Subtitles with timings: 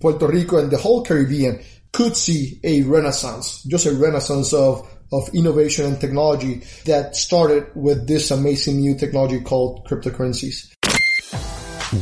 [0.00, 1.60] Puerto Rico and the whole Caribbean
[1.92, 8.08] could see a renaissance, just a renaissance of, of innovation and technology that started with
[8.08, 10.72] this amazing new technology called cryptocurrencies.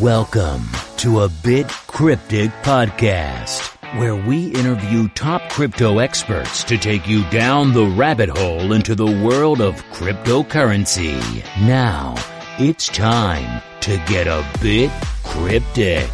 [0.01, 0.63] Welcome
[0.99, 3.67] to a Bit Cryptic podcast,
[3.99, 9.07] where we interview top crypto experts to take you down the rabbit hole into the
[9.07, 11.19] world of cryptocurrency.
[11.67, 12.15] Now,
[12.61, 14.93] it's time to get a bit
[15.25, 16.09] cryptic.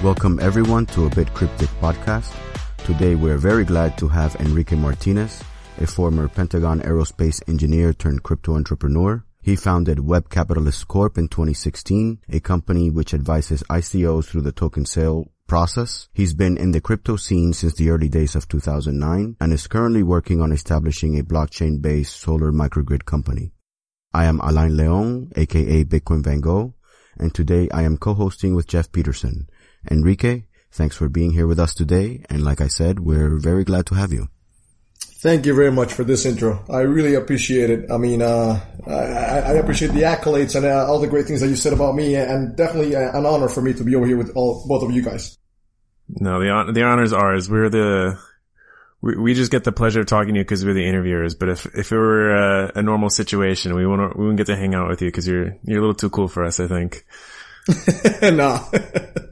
[0.00, 2.32] Welcome everyone to a Bit Cryptic podcast.
[2.84, 5.42] Today we're very glad to have Enrique Martinez,
[5.78, 9.24] a former Pentagon aerospace engineer turned crypto entrepreneur.
[9.42, 14.86] He founded Web Capitalist Corp in 2016, a company which advises ICOs through the token
[14.86, 16.08] sale process.
[16.12, 20.04] He's been in the crypto scene since the early days of 2009 and is currently
[20.04, 23.50] working on establishing a blockchain-based solar microgrid company.
[24.14, 26.74] I am Alain Leon, aka Bitcoin Van Gogh,
[27.18, 29.48] and today I am co-hosting with Jeff Peterson,
[29.90, 32.24] Enrique, thanks for being here with us today.
[32.28, 34.28] And like I said, we're very glad to have you.
[35.20, 36.64] Thank you very much for this intro.
[36.70, 37.90] I really appreciate it.
[37.90, 41.48] I mean, uh, I, I, appreciate the accolades and uh, all the great things that
[41.48, 44.16] you said about me, and definitely uh, an honor for me to be over here
[44.16, 45.36] with all both of you guys.
[46.08, 47.50] No, the the honor is ours.
[47.50, 48.16] We're the
[49.00, 51.34] we, we just get the pleasure of talking to you because we're the interviewers.
[51.34, 54.56] But if if it were a, a normal situation, we wouldn't we wouldn't get to
[54.56, 56.60] hang out with you because you're you're a little too cool for us.
[56.60, 57.04] I think.
[58.22, 58.64] no.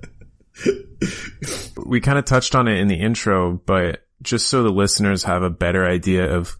[1.86, 5.42] we kind of touched on it in the intro, but just so the listeners have
[5.42, 6.56] a better idea of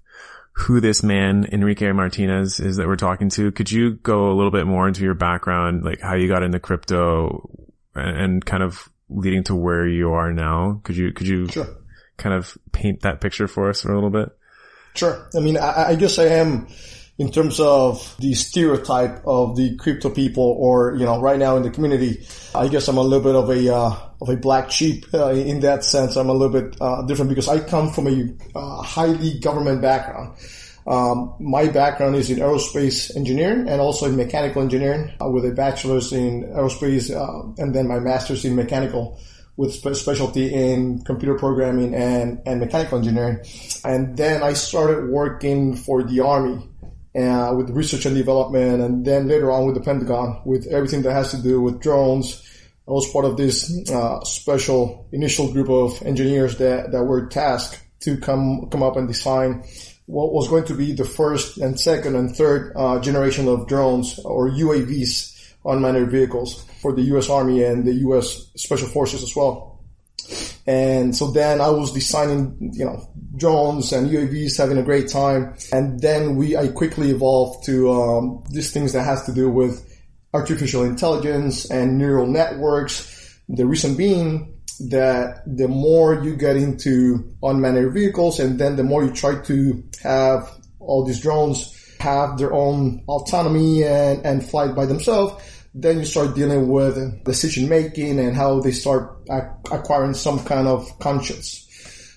[0.53, 4.51] who this man, Enrique Martinez, is that we're talking to, could you go a little
[4.51, 7.51] bit more into your background, like how you got into crypto
[7.95, 10.81] and, and kind of leading to where you are now?
[10.85, 11.69] Could you, could you sure.
[12.17, 14.31] kind of paint that picture for us for a little bit?
[14.95, 15.29] Sure.
[15.37, 16.69] I mean, I, I guess I am
[17.19, 21.62] in terms of the stereotype of the crypto people or, you know, right now in
[21.62, 25.06] the community, I guess I'm a little bit of a, uh, of a black sheep
[25.15, 26.16] uh, in that sense.
[26.16, 30.37] I'm a little bit uh, different because I come from a uh, highly government background.
[30.87, 35.50] Um, my background is in aerospace engineering and also in mechanical engineering uh, with a
[35.50, 39.19] bachelor's in aerospace uh, and then my master's in mechanical
[39.56, 43.38] with specialty in computer programming and, and mechanical engineering.
[43.84, 46.69] And then I started working for the Army
[47.16, 51.12] uh, with research and development, and then later on with the Pentagon, with everything that
[51.12, 52.43] has to do with drones.
[52.88, 57.82] I was part of this uh, special initial group of engineers that, that were tasked
[58.00, 59.65] to come come up and design
[60.06, 64.21] what was going to be the first and second and third uh, generation of drones
[64.21, 67.28] or UAVs, unmanned vehicles, for the U.S.
[67.28, 68.50] Army and the U.S.
[68.56, 69.75] Special Forces as well.
[70.66, 75.54] And so then I was designing, you know, drones and UAVs, having a great time.
[75.72, 79.84] And then we, I quickly evolved to, um, these things that has to do with
[80.34, 83.41] artificial intelligence and neural networks.
[83.49, 84.56] The reason being
[84.91, 89.82] that the more you get into unmanned vehicles and then the more you try to
[90.03, 90.50] have
[90.81, 95.43] all these drones have their own autonomy and, and fly by themselves,
[95.75, 100.98] then you start dealing with decision making and how they start acquiring some kind of
[100.98, 101.62] conscience.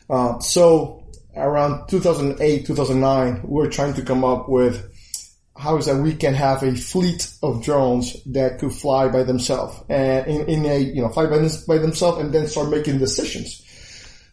[0.10, 1.04] Uh, so
[1.36, 4.86] around 2008, 2009, we were trying to come up with
[5.58, 9.78] how is that we can have a fleet of drones that could fly by themselves
[9.90, 13.66] and in, in a, you know, fly by, by themselves and then start making decisions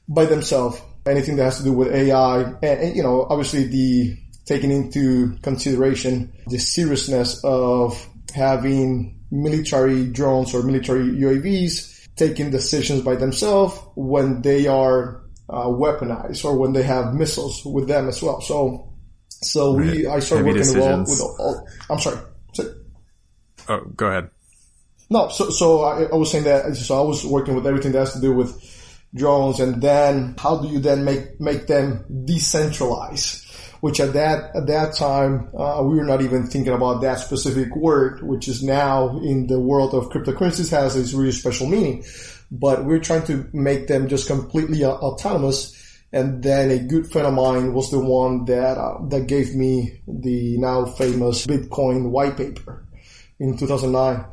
[0.08, 0.80] by themselves.
[1.04, 5.36] Anything that has to do with AI and, and, you know, obviously the taking into
[5.42, 14.42] consideration the seriousness of having military drones or military UAVs taking decisions by themselves when
[14.42, 18.40] they are uh, weaponized or when they have missiles with them as well.
[18.40, 18.92] So,
[19.28, 19.90] so right.
[19.90, 22.18] we, I started Heavy working well with all, I'm sorry.
[23.68, 24.30] Oh, go ahead.
[25.10, 28.00] No, so, so I, I, was saying that, so I was working with everything that
[28.00, 28.60] has to do with
[29.14, 33.45] drones and then how do you then make, make them decentralized?
[33.80, 37.74] Which at that at that time uh, we were not even thinking about that specific
[37.76, 42.04] word, which is now in the world of cryptocurrencies has this really special meaning.
[42.50, 45.74] But we're trying to make them just completely uh, autonomous.
[46.12, 50.00] And then a good friend of mine was the one that uh, that gave me
[50.06, 52.84] the now famous Bitcoin white paper
[53.38, 54.24] in 2009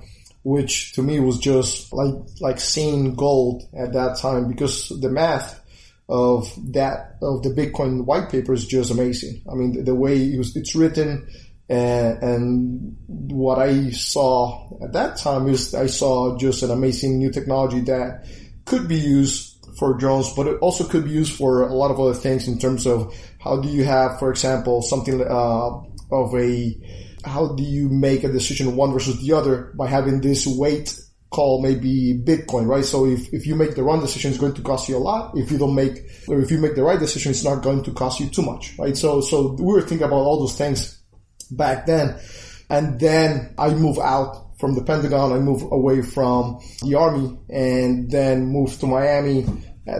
[0.44, 5.62] which to me was just like like seeing gold at that time because the math
[6.10, 9.42] of that of the Bitcoin white paper is just amazing.
[9.50, 11.28] I mean, the, the way it was, it's written
[11.70, 17.32] and, and, what I saw at that time is I saw just an amazing new
[17.32, 18.28] technology that
[18.66, 22.00] could be used for drones, but it also could be used for a lot of
[22.00, 26.78] other things in terms of how do you have, for example, something uh, of a
[27.26, 31.00] how do you make a decision one versus the other by having this weight
[31.34, 32.86] call maybe Bitcoin, right?
[32.86, 35.36] So if, if you make the wrong decision, it's going to cost you a lot.
[35.36, 35.98] If you don't make,
[36.28, 38.78] or if you make the right decision, it's not going to cost you too much,
[38.78, 38.96] right?
[38.96, 41.02] So, so we were thinking about all those things
[41.52, 42.20] back then.
[42.70, 45.34] And then I move out from the Pentagon.
[45.34, 49.46] I move away from the army and then moved to Miami.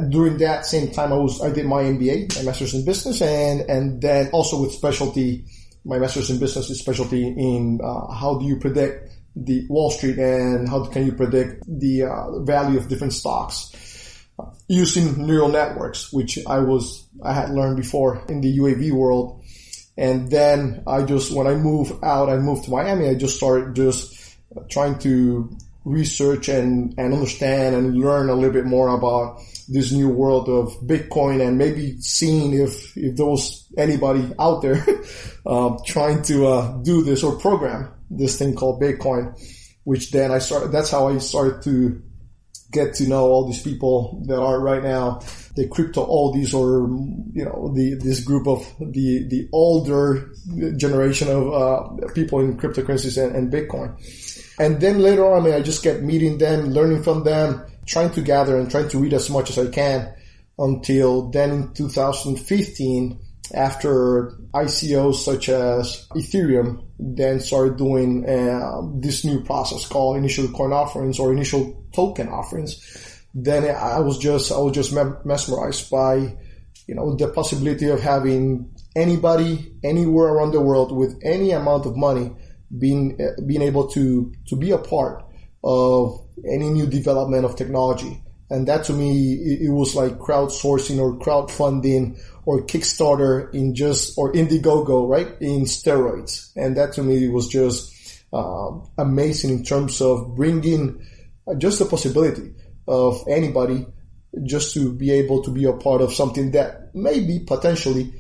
[0.10, 3.70] During that same time, I was, I did my MBA, my master's in business and,
[3.70, 5.46] and then also with specialty,
[5.84, 10.18] my master's in business is specialty in, uh, how do you predict the Wall Street
[10.18, 13.72] and how can you predict the uh, value of different stocks
[14.68, 19.44] using neural networks, which I was, I had learned before in the UAV world.
[19.98, 23.76] And then I just, when I moved out, I moved to Miami, I just started
[23.76, 24.38] just
[24.70, 30.10] trying to research and, and understand and learn a little bit more about this new
[30.10, 34.84] world of Bitcoin and maybe seeing if, if there was anybody out there
[35.46, 39.38] uh, trying to uh, do this or program this thing called Bitcoin,
[39.84, 42.02] which then I started, that's how I started to
[42.72, 45.22] get to know all these people that are right now
[45.56, 46.90] the crypto oldies or
[47.34, 50.32] you know the this group of the the older
[50.78, 53.94] generation of uh, people in cryptocurrencies and, and, Bitcoin.
[54.60, 58.12] And then later on, I mean, I just kept meeting them, learning from them, trying
[58.12, 60.14] to gather and trying to read as much as I can
[60.58, 63.20] until then in 2015
[63.54, 70.72] after ICOs such as Ethereum then started doing uh, this new process called initial coin
[70.72, 72.80] offerings or initial token offerings,
[73.34, 76.38] then I was just I was just mesmerized by
[76.88, 81.98] you know the possibility of having anybody anywhere around the world with any amount of
[81.98, 82.32] money
[82.78, 85.26] being uh, being able to to be a part
[85.64, 88.22] of any new development of technology.
[88.50, 94.18] And that to me it, it was like crowdsourcing or crowdfunding or Kickstarter in just,
[94.18, 95.28] or Indiegogo, right?
[95.40, 96.52] In steroids.
[96.56, 101.06] And that to me was just uh, amazing in terms of bringing
[101.58, 102.54] just the possibility
[102.88, 103.86] of anybody
[104.46, 108.14] just to be able to be a part of something that maybe potentially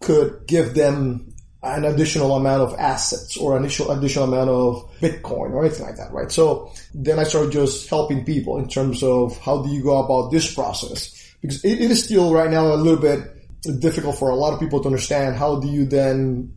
[0.00, 1.32] could give them
[1.62, 6.12] an additional amount of assets or initial additional amount of Bitcoin or anything like that,
[6.12, 6.30] right?
[6.30, 10.30] So then I started just helping people in terms of how do you go about
[10.30, 11.34] this process?
[11.40, 13.35] Because it, it is still right now a little bit
[13.66, 15.36] difficult for a lot of people to understand.
[15.36, 16.52] How do you then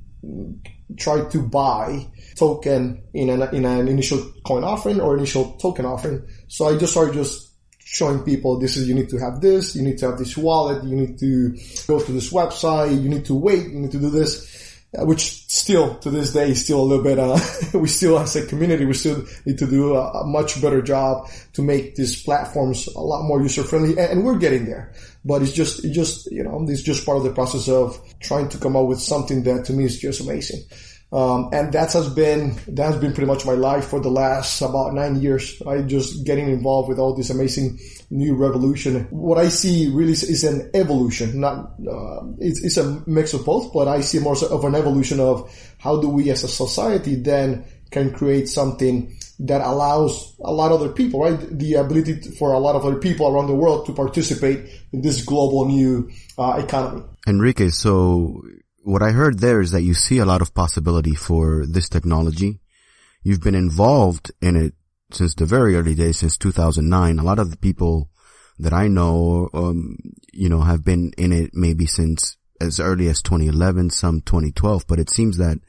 [0.98, 6.28] try to buy token in an, in an initial coin offering or initial token offering?
[6.48, 7.50] So I just started just
[7.92, 10.84] showing people this is, you need to have this, you need to have this wallet,
[10.84, 11.58] you need to
[11.88, 14.58] go to this website, you need to wait, you need to do this.
[14.92, 17.38] Which still to this day is still a little bit, uh,
[17.78, 21.30] we still as a community, we still need to do a, a, much better job
[21.54, 24.92] to make these platforms a lot more user friendly and, and, we're getting there.
[25.26, 28.50] But it's just, it just, you know, it's just part of the process of trying
[28.50, 30.62] to come up with something that to me is just amazing.
[31.12, 34.62] Um, and that has been, that has been pretty much my life for the last
[34.62, 35.60] about nine years.
[35.68, 37.80] I just getting involved with all this amazing
[38.12, 39.08] new revolution.
[39.10, 43.74] What I see really is an evolution, not, uh, it's, it's a mix of both,
[43.74, 47.66] but I see more of an evolution of how do we as a society then
[47.92, 51.40] can create something that allows a lot of other people, right?
[51.40, 55.24] The ability for a lot of other people around the world to participate in this
[55.24, 57.04] global new uh, economy.
[57.28, 58.42] Enrique, so
[58.84, 62.60] what I heard there is that you see a lot of possibility for this technology.
[63.24, 64.74] You've been involved in it
[65.12, 67.20] since the very early days, since 2009.
[67.20, 68.10] A lot of the people
[68.60, 69.98] that I know, um,
[70.34, 75.00] you know, have been in it maybe since as early as 2011, some 2012, but
[75.00, 75.60] it seems that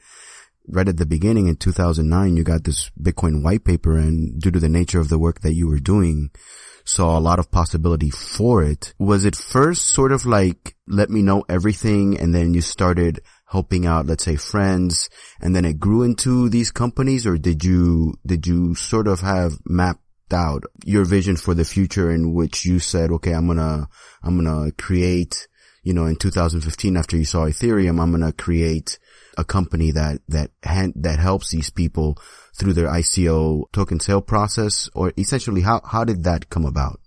[0.67, 4.59] right at the beginning in 2009, you got this Bitcoin white paper and due to
[4.59, 6.31] the nature of the work that you were doing,
[6.85, 8.93] saw a lot of possibility for it.
[8.97, 13.85] Was it first sort of like, let me know everything and then you started helping
[13.85, 15.09] out, let's say friends
[15.41, 19.53] and then it grew into these companies or did you, did you sort of have
[19.65, 19.99] mapped
[20.33, 23.87] out your vision for the future in which you said, okay, I'm gonna,
[24.23, 25.47] I'm gonna create,
[25.83, 28.97] you know, in 2015 after you saw Ethereum, I'm gonna create
[29.37, 32.17] a company that, that, that helps these people
[32.55, 36.99] through their ICO token sale process or essentially how, how did that come about?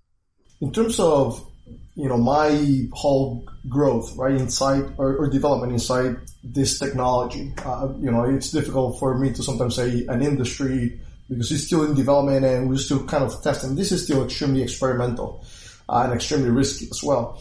[0.61, 1.47] In terms of,
[1.95, 8.11] you know, my whole growth, right, inside or, or development inside this technology, uh, you
[8.11, 12.45] know, it's difficult for me to sometimes say an industry because it's still in development
[12.45, 13.75] and we're still kind of testing.
[13.75, 15.45] This is still extremely experimental
[15.89, 17.41] uh, and extremely risky as well.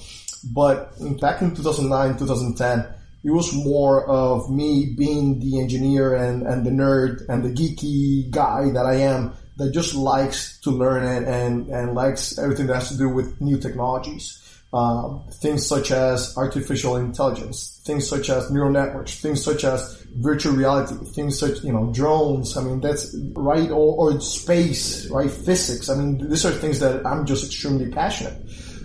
[0.54, 6.66] But back in 2009, 2010, it was more of me being the engineer and, and
[6.66, 11.26] the nerd and the geeky guy that I am that just likes to learn and,
[11.26, 14.40] and, and likes everything that has to do with new technologies.
[14.74, 20.54] um, things such as artificial intelligence, things such as neural networks, things such as virtual
[20.54, 22.58] reality, things such, you know, drones.
[22.58, 23.70] I mean, that's right.
[23.70, 25.30] Or, or space, right?
[25.30, 25.90] Physics.
[25.90, 28.34] I mean, these are things that I'm just extremely passionate.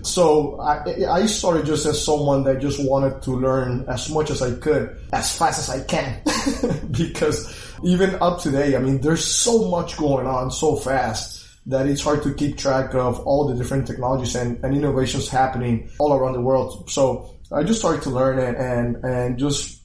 [0.03, 4.43] So I, I started just as someone that just wanted to learn as much as
[4.43, 6.23] I could, as fast as I can,
[6.91, 12.03] because even up today, I mean, there's so much going on so fast that it's
[12.03, 16.33] hard to keep track of all the different technologies and, and innovations happening all around
[16.33, 16.91] the world.
[16.91, 19.83] So I just started to learn it and, and just,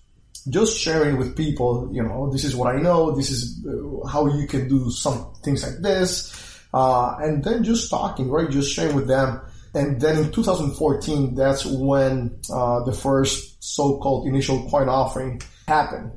[0.49, 3.11] just sharing with people, you know, this is what I know.
[3.11, 6.33] This is uh, how you can do some things like this.
[6.73, 8.49] Uh, and then just talking, right?
[8.49, 9.41] Just sharing with them.
[9.73, 16.11] And then in 2014, that's when, uh, the first so-called initial coin offering happened.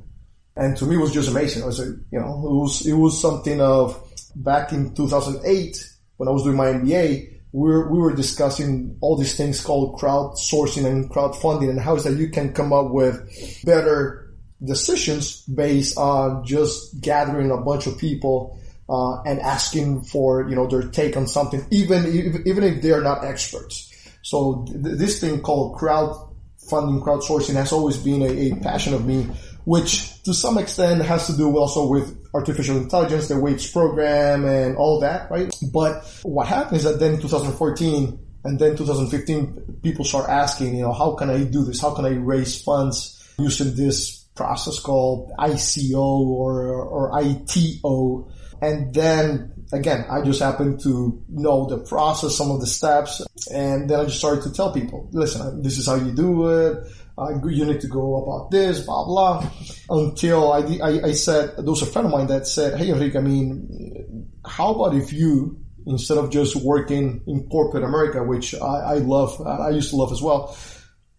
[0.55, 1.63] And to me, it was just amazing.
[1.63, 4.03] It was, you know, it was, it was something of,
[4.35, 5.77] back in 2008
[6.17, 9.99] when I was doing my MBA, we were, we were discussing all these things called
[9.99, 14.33] crowdsourcing and crowdfunding and how is that you can come up with better
[14.63, 20.67] decisions based on just gathering a bunch of people uh, and asking for you know
[20.67, 22.05] their take on something, even
[22.45, 23.93] even if they're not experts.
[24.21, 29.27] So th- this thing called crowdfunding, crowdsourcing has always been a, a passion of me
[29.67, 34.77] which to some extent has to do also with artificial intelligence, the way program, and
[34.77, 35.53] all that, right?
[35.73, 40.83] But what happened is that then in 2014 and then 2015, people start asking, you
[40.83, 41.81] know, how can I do this?
[41.81, 48.31] How can I raise funds using this process called ICO or, or ITO?
[48.61, 53.21] And then again, I just happened to know the process, some of the steps,
[53.53, 56.87] and then I just started to tell people, listen, this is how you do it
[57.17, 59.49] uh, you need to go about this, blah, blah.
[59.89, 63.17] Until I, I, I said, there was a friend of mine that said, hey, Enrique,
[63.17, 68.57] I mean, how about if you, instead of just working in corporate America, which I,
[68.67, 70.55] I love, I used to love as well,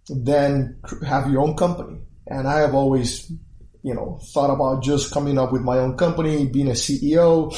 [0.09, 1.99] then have your own company.
[2.29, 3.33] And I have always,
[3.83, 7.53] you know, thought about just coming up with my own company, being a CEO,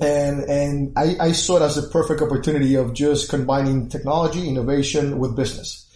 [0.00, 5.18] and and I, I, saw it as a perfect opportunity of just combining technology, innovation
[5.18, 5.86] with business.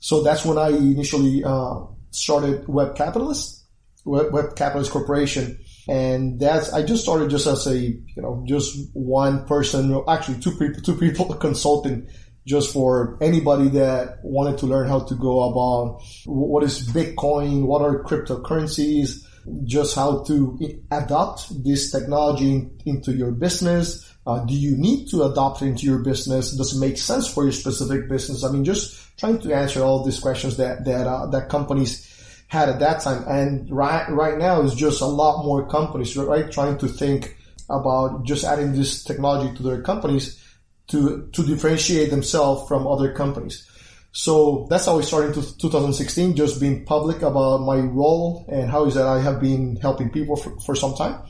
[0.00, 1.80] So that's when I initially uh,
[2.10, 3.64] started Web Capitalist,
[4.04, 5.58] Web, Web Capitalist Corporation.
[5.88, 10.52] And that's, I just started just as a, you know, just one person, actually two
[10.52, 12.08] people, two people consulting
[12.46, 17.82] just for anybody that wanted to learn how to go about what is Bitcoin, what
[17.82, 19.24] are cryptocurrencies,
[19.64, 20.58] just how to
[20.90, 24.12] adopt this technology into your business.
[24.26, 26.56] Uh, do you need to adopt it into your business?
[26.56, 28.44] Does it make sense for your specific business?
[28.44, 32.12] I mean, just trying to answer all these questions that that uh, that companies
[32.48, 33.24] had at that time.
[33.28, 37.36] And right right now is just a lot more companies right trying to think
[37.68, 40.42] about just adding this technology to their companies
[40.88, 43.66] to to differentiate themselves from other companies.
[44.12, 48.86] So that's how we started in 2016, just being public about my role and how
[48.86, 51.20] is that I have been helping people for, for some time.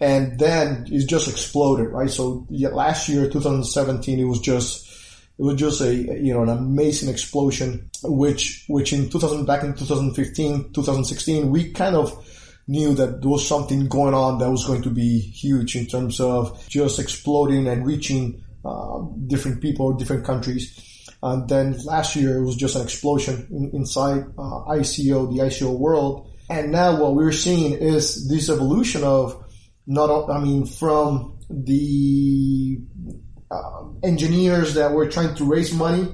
[0.00, 2.08] And then it just exploded, right?
[2.08, 4.88] So yeah, last year, 2017, it was just
[5.38, 9.74] it was just a you know an amazing explosion, which which in 2000 back in
[9.74, 12.16] 2015, 2016, we kind of
[12.66, 16.18] knew that there was something going on that was going to be huge in terms
[16.18, 18.42] of just exploding and reaching
[19.26, 20.92] different people, different countries.
[21.22, 25.78] And then last year it was just an explosion in, inside uh, ICO, the ICO
[25.78, 26.30] world.
[26.50, 29.44] And now what we're seeing is this evolution of
[29.86, 32.80] not, I mean, from the
[33.50, 36.08] uh, engineers that were trying to raise money,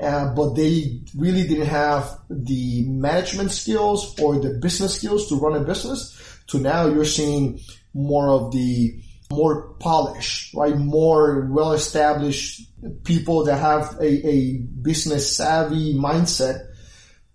[0.00, 5.60] uh, but they really didn't have the management skills or the business skills to run
[5.60, 6.18] a business.
[6.48, 7.60] To now you're seeing
[7.94, 10.76] more of the more polished, right?
[10.76, 12.62] More well established
[13.04, 16.60] people that have a, a business savvy mindset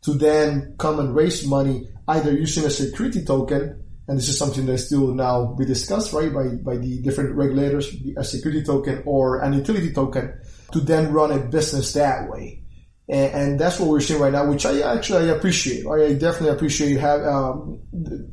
[0.04, 4.66] to then come and raise money either using a security token and this is something
[4.66, 9.40] that still now be discussed, right, by, by the different regulators, a security token or
[9.42, 10.34] an utility token,
[10.72, 12.64] to then run a business that way.
[13.08, 15.86] And, and that's what we're seeing right now, which I actually I appreciate.
[15.86, 17.82] I definitely appreciate have, um,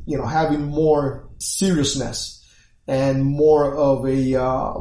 [0.07, 2.36] you know, having more seriousness
[2.87, 4.73] and more of a, uh,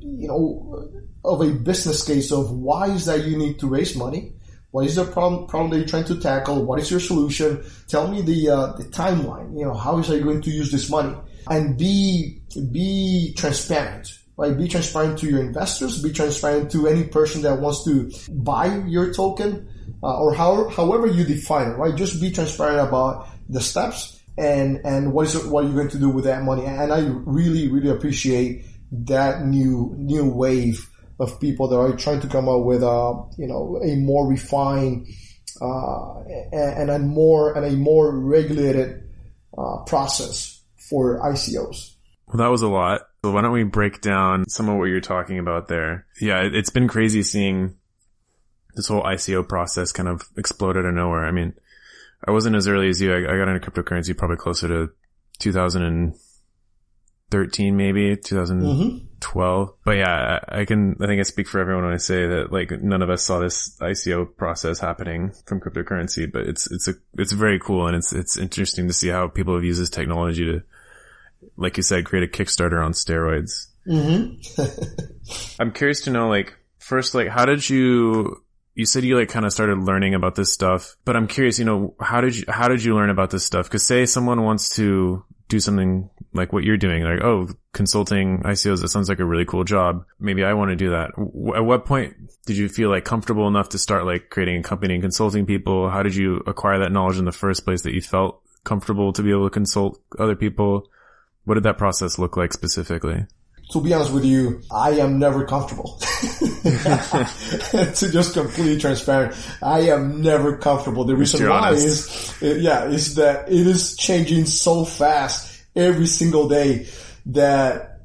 [0.00, 0.90] you know,
[1.24, 4.32] of a business case of why is that you need to raise money
[4.70, 6.64] what is the problem, problem that you're trying to tackle?
[6.64, 7.64] What is your solution?
[7.86, 9.58] Tell me the, uh, the timeline.
[9.58, 11.16] You know, how is I going to use this money?
[11.48, 14.56] And be, be transparent, right?
[14.56, 16.02] Be transparent to your investors.
[16.02, 19.66] Be transparent to any person that wants to buy your token,
[20.02, 21.96] uh, or how, however you define it, right?
[21.96, 25.98] Just be transparent about the steps and, and what is, what are you're going to
[25.98, 26.64] do with that money.
[26.64, 32.28] And I really, really appreciate that new, new wave of people that are trying to
[32.28, 35.08] come up with a, you know, a more refined,
[35.60, 36.20] uh,
[36.52, 39.02] and, a more, and a more regulated,
[39.56, 41.96] uh, process for ICOs.
[42.28, 43.02] Well, that was a lot.
[43.24, 46.06] So why don't we break down some of what you're talking about there?
[46.20, 47.74] Yeah, it, it's been crazy seeing
[48.76, 51.24] this whole ICO process kind of explode out of nowhere.
[51.24, 51.54] I mean,
[52.26, 53.12] I wasn't as early as you.
[53.12, 54.90] I, I got into cryptocurrency probably closer to
[55.38, 59.68] 2013, maybe 2012.
[59.68, 59.74] Mm-hmm.
[59.84, 62.52] But yeah, I, I can, I think I speak for everyone when I say that
[62.52, 66.94] like none of us saw this ICO process happening from cryptocurrency, but it's, it's a,
[67.14, 70.44] it's very cool and it's, it's interesting to see how people have used this technology
[70.44, 70.62] to,
[71.56, 73.68] like you said, create a Kickstarter on steroids.
[73.86, 74.40] Mm-hmm.
[75.60, 78.42] I'm curious to know, like, first, like, how did you,
[78.78, 81.64] you said you like kind of started learning about this stuff, but I'm curious, you
[81.64, 83.68] know, how did you, how did you learn about this stuff?
[83.68, 88.80] Cause say someone wants to do something like what you're doing, like, oh, consulting ICOs,
[88.80, 90.04] that sounds like a really cool job.
[90.20, 91.10] Maybe I want to do that.
[91.16, 92.14] W- At what point
[92.46, 95.90] did you feel like comfortable enough to start like creating a company and consulting people?
[95.90, 99.22] How did you acquire that knowledge in the first place that you felt comfortable to
[99.24, 100.88] be able to consult other people?
[101.46, 103.26] What did that process look like specifically?
[103.70, 105.98] To be honest with you, I am never comfortable.
[106.62, 111.04] to just completely transparent, I am never comfortable.
[111.04, 116.88] The reason why is, yeah, is that it is changing so fast every single day
[117.26, 117.97] that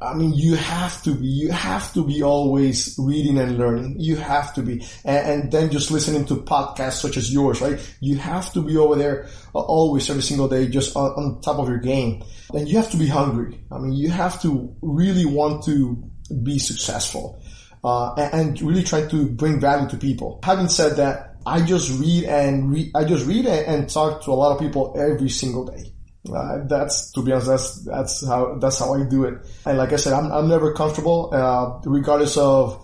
[0.00, 3.96] I mean, you have to be, you have to be always reading and learning.
[3.98, 4.84] You have to be.
[5.04, 7.80] And, and then just listening to podcasts such as yours, right?
[8.00, 11.58] You have to be over there uh, always every single day, just on, on top
[11.58, 12.22] of your game.
[12.52, 13.60] And you have to be hungry.
[13.72, 16.02] I mean, you have to really want to
[16.42, 17.42] be successful.
[17.82, 20.40] Uh, and, and really try to bring value to people.
[20.44, 24.30] Having said that, I just read and read, I just read and, and talk to
[24.30, 25.93] a lot of people every single day.
[26.32, 29.44] Uh, that's to be honest, that's that's how that's how I do it.
[29.66, 32.80] And like I said, I'm I'm never comfortable, uh, regardless of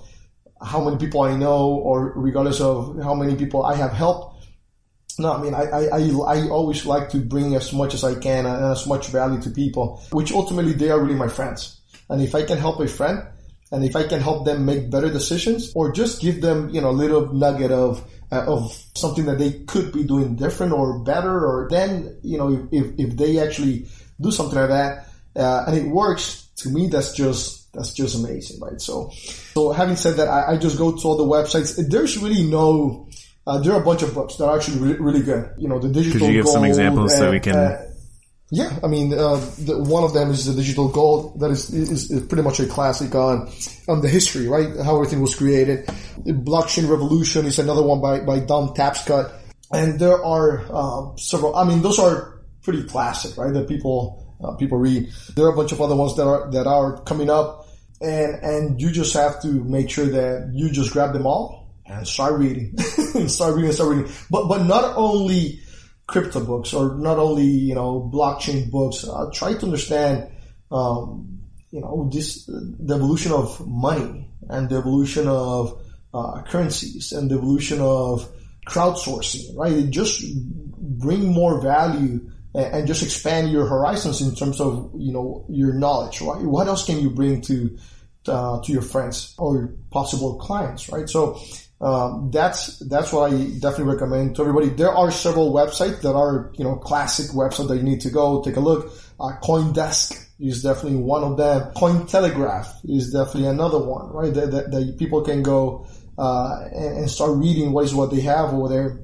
[0.63, 4.45] how many people I know or regardless of how many people I have helped.
[5.19, 8.15] No, I mean I I, I, I always like to bring as much as I
[8.15, 11.81] can and as much value to people, which ultimately they are really my friends.
[12.11, 13.23] And if I can help a friend,
[13.73, 16.91] and if I can help them make better decisions, or just give them you know
[16.91, 21.45] a little nugget of uh, of something that they could be doing different or better,
[21.45, 23.89] or then, you know, if, if they actually
[24.21, 28.61] do something like that, uh, and it works, to me, that's just, that's just amazing,
[28.61, 28.81] right?
[28.81, 31.75] So, so having said that, I, I just go to all the websites.
[31.89, 33.09] There's really no,
[33.47, 35.51] uh, there are a bunch of books that are actually really, really good.
[35.59, 36.21] You know, the digital.
[36.21, 37.90] Could you give some examples so we can- uh,
[38.53, 41.39] yeah, I mean, uh, the, one of them is the digital gold.
[41.39, 43.49] That is, is, is pretty much a classic on
[43.89, 44.69] on the history, right?
[44.85, 45.87] How everything was created.
[46.25, 49.33] The blockchain revolution is another one by by Don Tapscott,
[49.73, 51.55] and there are uh, several.
[51.55, 53.53] I mean, those are pretty classic, right?
[53.55, 55.13] That people uh, people read.
[55.37, 57.69] There are a bunch of other ones that are that are coming up,
[58.01, 62.07] and and you just have to make sure that you just grab them all and
[62.07, 62.77] start reading,
[63.29, 64.13] start reading, start reading.
[64.29, 65.61] But but not only
[66.11, 69.07] crypto books or not only you know blockchain books.
[69.07, 70.29] Uh, try to understand
[70.71, 75.81] um, you know this the evolution of money and the evolution of
[76.13, 78.29] uh, currencies and the evolution of
[78.67, 79.57] crowdsourcing.
[79.57, 80.25] Right, just
[80.77, 86.21] bring more value and just expand your horizons in terms of you know your knowledge.
[86.21, 87.79] Right, what else can you bring to
[88.27, 90.89] uh, to your friends or possible clients?
[90.89, 91.41] Right, so
[91.81, 94.69] um, that's that's what I definitely recommend to everybody.
[94.69, 98.43] There are several websites that are you know classic websites that you need to go
[98.43, 98.93] take a look.
[99.19, 101.73] Uh, CoinDesk is definitely one of them.
[101.75, 104.33] Cointelegraph is definitely another one, right?
[104.33, 105.87] That, that, that people can go
[106.19, 109.01] uh, and, and start reading what is what they have over there.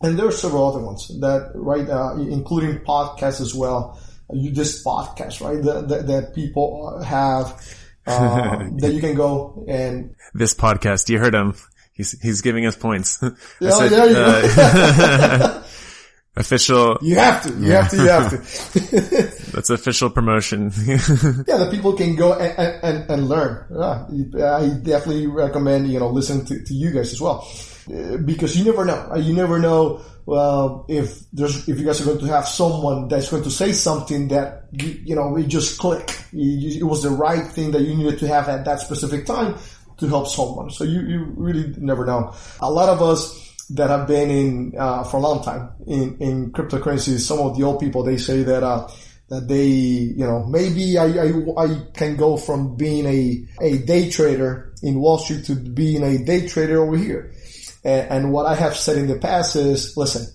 [0.00, 4.00] And there are several other ones that, right, uh, including podcasts as well.
[4.32, 5.62] You this podcast, right?
[5.62, 7.62] That, that, that people have
[8.06, 11.54] uh, that you can go and This podcast, you heard him.
[11.92, 13.22] He's, he's giving us points.
[13.60, 15.62] Yeah, said, you uh,
[16.36, 17.52] official, You have to.
[17.60, 17.96] You have to.
[17.96, 19.52] You have to.
[19.52, 20.72] that's official promotion.
[21.46, 23.66] yeah, the people can go and, and, and, and learn.
[23.70, 27.46] Yeah, I definitely recommend, you know, listen to, to you guys as well.
[27.92, 29.10] Uh, Because you never know.
[29.12, 33.08] Uh, You never know, well, if there's, if you guys are going to have someone
[33.08, 36.18] that's going to say something that, you, you know, it just click.
[36.32, 39.56] You- It was the right thing that you needed to have at that specific time
[39.98, 40.70] to help someone.
[40.70, 42.34] So you, you really never know.
[42.60, 46.52] A lot of us, that have been in uh, for a long time in in
[46.52, 47.20] cryptocurrencies.
[47.20, 48.86] Some of the old people they say that uh,
[49.30, 54.10] that they you know maybe I, I I can go from being a a day
[54.10, 57.32] trader in Wall Street to being a day trader over here.
[57.84, 60.26] And, and what I have said in the past is, listen,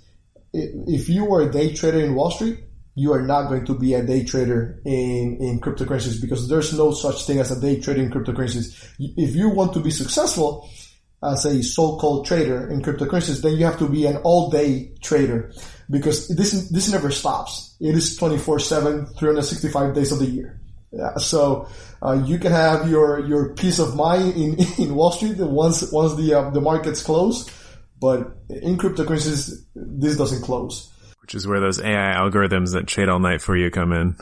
[0.54, 2.60] if you are a day trader in Wall Street,
[2.96, 6.92] you are not going to be a day trader in, in cryptocurrencies because there's no
[6.92, 8.92] such thing as a day trader in cryptocurrencies.
[8.98, 10.68] If you want to be successful
[11.24, 15.52] as a so-called trader in cryptocurrencies, then you have to be an all-day trader
[15.92, 17.76] because this, this never stops.
[17.80, 20.60] It is 24-7, 365 days of the year.
[20.91, 21.67] Yeah, so
[22.02, 26.15] uh, you can have your your peace of mind in, in Wall Street once once
[26.15, 27.50] the uh, the markets close,
[28.00, 30.91] but in cryptocurrencies this doesn't close.
[31.21, 34.15] Which is where those AI algorithms that trade all night for you come in.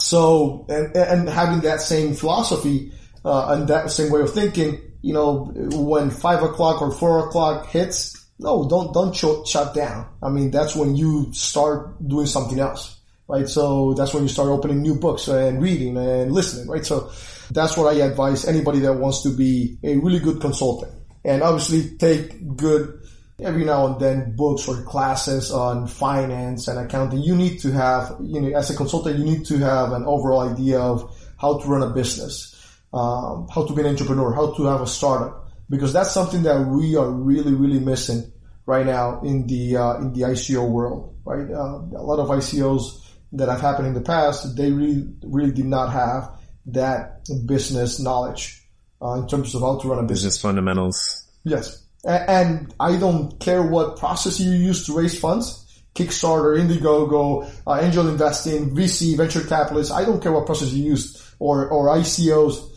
[0.00, 5.12] So and and having that same philosophy uh, and that same way of thinking, you
[5.12, 10.08] know, when five o'clock or four o'clock hits, no, don't don't shut, shut down.
[10.22, 12.95] I mean, that's when you start doing something else
[13.28, 13.48] right?
[13.48, 16.84] So that's when you start opening new books and reading and listening, right?
[16.84, 17.10] So
[17.50, 20.92] that's what I advise anybody that wants to be a really good consultant.
[21.24, 23.00] And obviously take good
[23.40, 27.20] every now and then books or classes on finance and accounting.
[27.20, 30.48] You need to have, you know, as a consultant, you need to have an overall
[30.48, 32.54] idea of how to run a business,
[32.94, 36.66] um, how to be an entrepreneur, how to have a startup, because that's something that
[36.66, 38.32] we are really, really missing
[38.64, 41.50] right now in the uh, in the ICO world, right?
[41.50, 43.05] Uh, a lot of ICOs
[43.36, 46.30] that have happened in the past, they really, really did not have
[46.66, 48.62] that business knowledge
[49.02, 50.36] uh, in terms of how to run a business.
[50.36, 51.30] Business fundamentals.
[51.44, 51.84] Yes.
[52.04, 55.62] And I don't care what process you use to raise funds.
[55.94, 59.92] Kickstarter, Indiegogo, uh, angel investing, VC, venture capitalists.
[59.92, 62.70] I don't care what process you use or, or ICOs.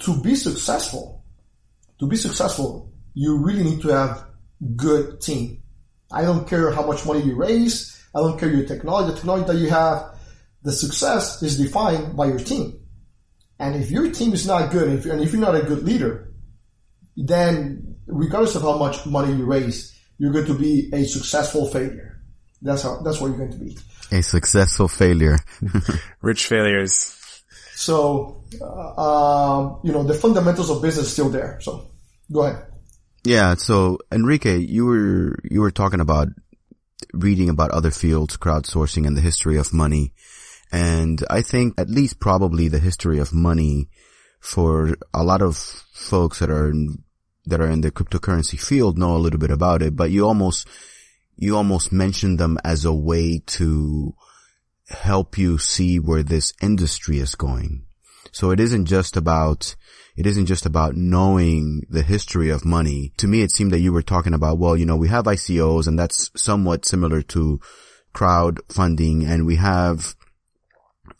[0.00, 1.24] To be successful,
[1.98, 4.24] to be successful, you really need to have
[4.76, 5.62] good team.
[6.10, 7.97] I don't care how much money you raise.
[8.14, 10.14] I don't care your technology, the technology that you have,
[10.62, 12.80] the success is defined by your team.
[13.58, 15.82] And if your team is not good, and if, and if you're not a good
[15.82, 16.32] leader,
[17.16, 22.20] then regardless of how much money you raise, you're going to be a successful failure.
[22.62, 23.76] That's how, that's what you're going to be.
[24.10, 25.38] A successful failure.
[26.22, 27.14] Rich failures.
[27.74, 31.60] So, uh, um, you know, the fundamentals of business still there.
[31.60, 31.90] So
[32.32, 32.64] go ahead.
[33.24, 33.54] Yeah.
[33.54, 36.28] So Enrique, you were, you were talking about
[37.12, 40.12] reading about other fields, crowdsourcing and the history of money.
[40.70, 43.88] And I think at least probably the history of money
[44.40, 46.72] for a lot of folks that are
[47.46, 50.68] that are in the cryptocurrency field know a little bit about it, but you almost,
[51.36, 54.14] you almost mention them as a way to
[54.88, 57.87] help you see where this industry is going.
[58.32, 59.74] So it isn't just about
[60.16, 63.12] it isn't just about knowing the history of money.
[63.18, 65.86] To me, it seemed that you were talking about, well, you know, we have ICOs
[65.86, 67.60] and that's somewhat similar to
[68.14, 70.16] crowdfunding and we have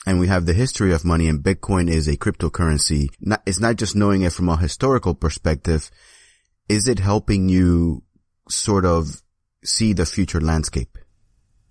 [0.05, 3.09] and we have the history of money and Bitcoin is a cryptocurrency.
[3.47, 5.91] It's not just knowing it from a historical perspective.
[6.69, 8.03] Is it helping you
[8.49, 9.23] sort of
[9.65, 10.99] see the future landscape?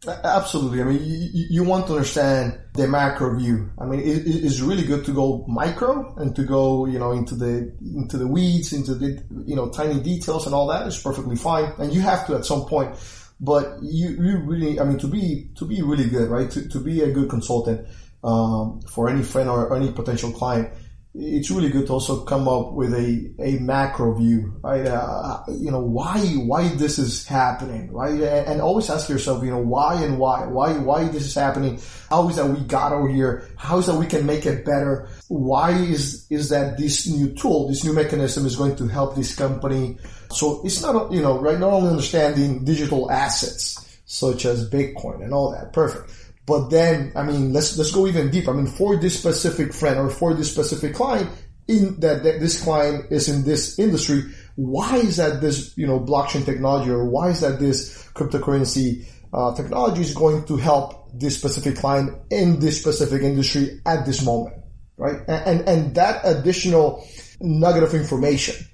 [0.05, 0.81] Absolutely.
[0.81, 3.71] I mean, you, you, want to understand the macro view.
[3.79, 7.33] I mean, it, it's really good to go micro and to go, you know, into
[7.33, 11.35] the into the weeds, into the you know tiny details and all that is perfectly
[11.35, 11.73] fine.
[11.79, 12.95] And you have to at some point.
[13.39, 16.49] But you, you really, I mean, to be to be really good, right?
[16.51, 17.87] To, to be a good consultant
[18.23, 20.71] um, for any friend or any potential client,
[21.19, 24.85] it's really good to also come up with a, a macro view, right?
[24.85, 28.13] Uh, you know, why, why this is happening, right?
[28.13, 31.79] And, and, always ask yourself, you know, why and why, why, why this is happening?
[32.09, 33.49] How is that we got over here?
[33.55, 35.09] How is that we can make it better?
[35.27, 39.35] Why is, is that this new tool, this new mechanism is going to help this
[39.35, 39.97] company?
[40.31, 41.59] So it's not, you know, right?
[41.59, 45.73] Not only understanding digital assets such as Bitcoin and all that.
[45.73, 48.51] Perfect but then, I mean, let's, let's go even deeper.
[48.51, 51.29] I mean, for this specific friend or for this specific client,
[51.67, 54.23] in that, that this client is in this industry,
[54.55, 59.53] why is that this, you know, blockchain technology or why is that this cryptocurrency uh,
[59.55, 64.55] technology is going to help this specific client in this specific industry at this moment,
[64.95, 65.17] right?
[65.27, 67.05] And, and, and that additional
[67.41, 68.65] nugget of information,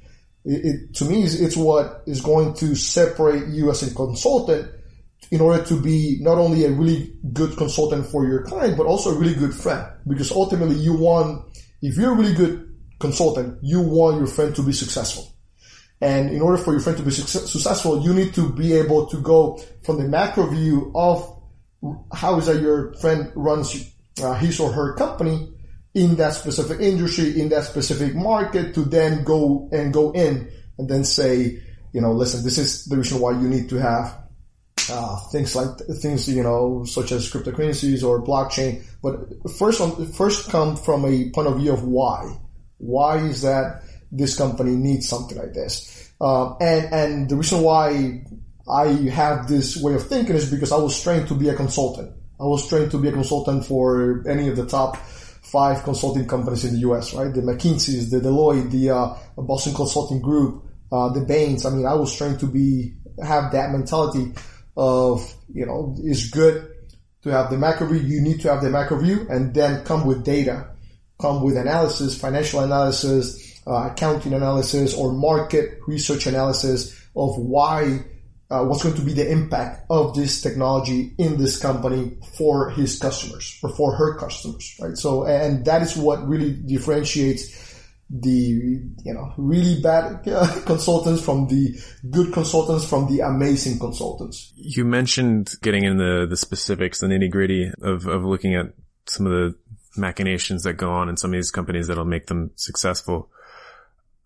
[0.45, 4.71] it, it, to me, is, it's what is going to separate you as a consultant
[5.33, 9.09] in order to be not only a really good consultant for your client, but also
[9.09, 9.83] a really good friend.
[10.07, 11.43] Because ultimately you want,
[11.81, 15.33] if you're a really good consultant, you want your friend to be successful.
[16.01, 19.17] And in order for your friend to be successful, you need to be able to
[19.21, 21.25] go from the macro view of
[22.13, 23.91] how is that your friend runs
[24.21, 25.51] uh, his or her company
[25.95, 30.87] in that specific industry, in that specific market to then go and go in and
[30.87, 31.59] then say,
[31.91, 34.22] you know, listen, this is the reason why you need to have
[34.89, 38.83] uh, things like things you know such as cryptocurrencies or blockchain.
[39.01, 42.37] But first, on, first come from a point of view of why.
[42.77, 46.11] Why is that this company needs something like this?
[46.19, 48.23] Uh, and and the reason why
[48.69, 52.11] I have this way of thinking is because I was trained to be a consultant.
[52.39, 56.65] I was trained to be a consultant for any of the top five consulting companies
[56.65, 57.31] in the U.S., right?
[57.33, 61.65] The McKinsey's, the Deloitte, the uh, Boston Consulting Group, uh, the Bains.
[61.65, 64.33] I mean, I was trained to be have that mentality
[64.75, 66.69] of you know is good
[67.23, 67.99] to have the macro view.
[67.99, 70.67] You need to have the macro view, and then come with data,
[71.19, 78.03] come with analysis, financial analysis, uh, accounting analysis, or market research analysis of why
[78.53, 82.99] uh, what's going to be the impact of this technology in this company for his
[82.99, 84.95] customers or for her customers, right?
[84.95, 87.72] So, and that is what really differentiates
[88.13, 91.75] the, you know, really bad uh, consultants from the
[92.11, 94.53] good consultants from the amazing consultants.
[94.55, 98.67] You mentioned getting in the, the specifics, the nitty gritty of, of looking at
[99.07, 99.55] some of the
[99.97, 103.29] machinations that go on in some of these companies that'll make them successful.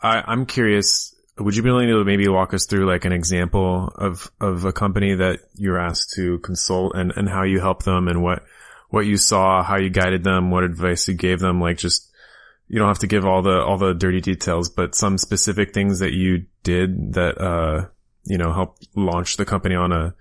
[0.02, 3.89] I, I'm curious, would you be willing to maybe walk us through like an example
[3.95, 8.10] of, of a company that you're asked to consult and, and how you help them
[8.10, 8.43] and what,
[8.89, 12.06] what you saw, how you guided them, what advice you gave them, like just,
[12.67, 15.99] you don't have to give all the, all the dirty details, but some specific things
[15.99, 17.88] that you did that, uh,
[18.25, 20.13] you know, help launch the company on a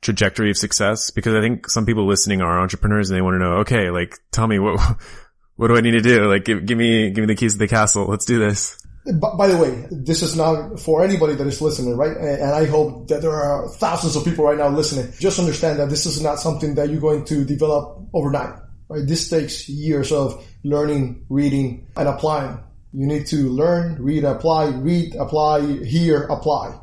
[0.00, 1.10] trajectory of success?
[1.10, 4.14] Because I think some people listening are entrepreneurs and they want to know, okay, like
[4.30, 4.80] tell me what,
[5.56, 6.28] what do I need to do?
[6.28, 8.06] Like give, give me, give me the keys to the castle.
[8.06, 8.78] Let's do this.
[9.06, 12.14] By the way, this is not for anybody that is listening, right?
[12.14, 15.10] And I hope that there are thousands of people right now listening.
[15.18, 18.54] Just understand that this is not something that you're going to develop overnight,
[18.88, 19.06] right?
[19.06, 22.58] This takes years of learning, reading, and applying.
[22.92, 26.80] You need to learn, read, apply, read, apply, hear, apply.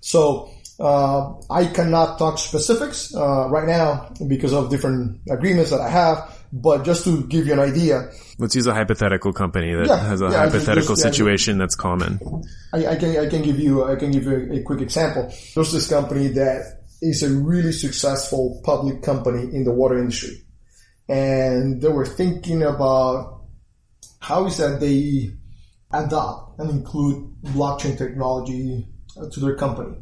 [0.00, 5.90] So, uh, I cannot talk specifics, uh, right now because of different agreements that I
[5.90, 8.10] have, but just to give you an idea.
[8.38, 11.74] Let's use a hypothetical company that yeah, has a yeah, hypothetical just, situation yeah, that's
[11.74, 12.20] common.
[12.72, 15.32] I, I, can I can give you I can give you a, a quick example.
[15.54, 20.41] There's this company that is a really successful public company in the water industry,
[21.08, 23.42] and they were thinking about
[24.20, 25.30] how is that they
[25.92, 28.86] adopt and include blockchain technology
[29.20, 29.96] uh, to their company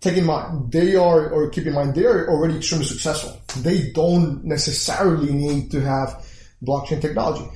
[0.00, 3.40] take in mind, they are, or keep in mind, they are already extremely successful.
[3.62, 6.24] They don't necessarily need to have
[6.62, 7.48] blockchain technology.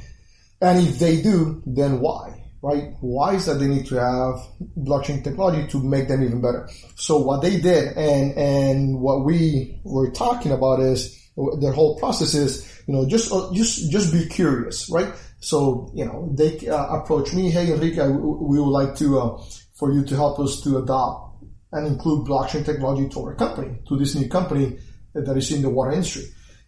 [0.61, 2.37] And if they do, then why?
[2.63, 2.93] Right?
[3.01, 4.41] Why is that they need to have
[4.79, 6.69] blockchain technology to make them even better?
[6.95, 11.17] So what they did and, and what we were talking about is
[11.61, 15.15] their whole process is, you know, just, uh, just, just be curious, right?
[15.41, 19.43] So, you know, they uh, approach me, hey, Enrique, we would like to, uh,
[19.75, 23.97] for you to help us to adopt and include blockchain technology to our company, to
[23.97, 24.79] this new company
[25.15, 26.25] that is in the water industry.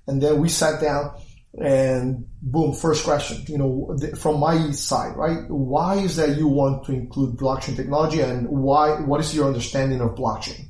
[0.07, 1.15] And then we sat down
[1.61, 5.45] and boom, first question, you know, from my side, right?
[5.49, 10.01] Why is that you want to include blockchain technology and why, what is your understanding
[10.01, 10.69] of blockchain?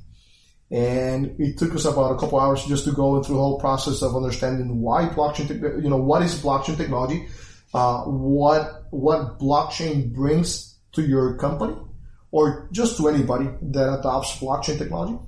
[0.73, 4.01] And it took us about a couple hours just to go through the whole process
[4.03, 7.29] of understanding why blockchain, you know, what is blockchain technology?
[7.75, 11.77] Uh, what, what blockchain brings to your company?
[12.33, 15.19] or just to anybody that adopts blockchain technology.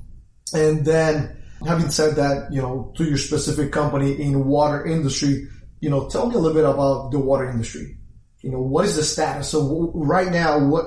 [0.52, 5.46] And then having said that, you know, to your specific company in water industry,
[5.80, 7.98] you know, tell me a little bit about the water industry.
[8.40, 9.50] You know, what is the status?
[9.50, 10.86] So right now, what,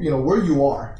[0.00, 0.98] you know, where you are,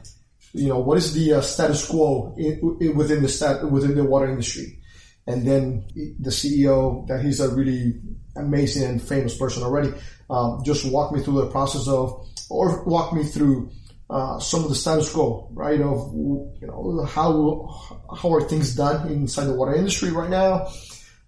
[0.53, 4.05] you know, what is the uh, status quo in, in, within the stat, within the
[4.05, 4.81] water industry?
[5.27, 5.85] And then
[6.19, 8.01] the CEO, that he's a really
[8.37, 9.93] amazing and famous person already,
[10.31, 13.71] um, just walk me through the process of, or walk me through
[14.11, 15.81] uh, some of the status quo, right?
[15.81, 17.69] Of you know how
[18.17, 20.69] how are things done inside the water industry right now?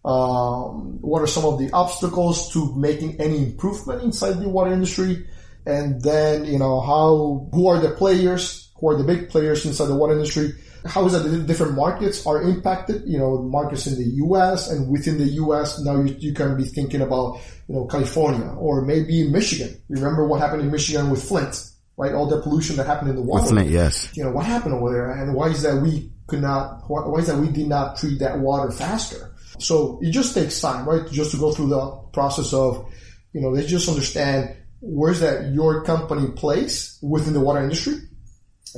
[0.03, 5.29] Um, what are some of the obstacles to making any improvement inside the water industry?
[5.67, 8.60] And then you know how who are the players?
[8.81, 10.55] Who are the big players inside the water industry?
[10.87, 13.03] How is that the different markets are impacted?
[13.07, 14.71] You know, markets in the U.S.
[14.71, 15.79] and within the U.S.
[15.81, 19.81] Now you, you can be thinking about you know California or maybe Michigan.
[19.89, 21.71] Remember what happened in Michigan with Flint?
[22.01, 22.15] right?
[22.15, 23.49] All the pollution that happened in the water.
[23.49, 24.11] Flint, yes.
[24.17, 27.27] You know, what happened over there and why is that we could not, why is
[27.27, 29.35] that we did not treat that water faster?
[29.59, 31.07] So it just takes time, right?
[31.11, 32.91] Just to go through the process of,
[33.35, 37.97] you know, they just understand where's that your company place within the water industry.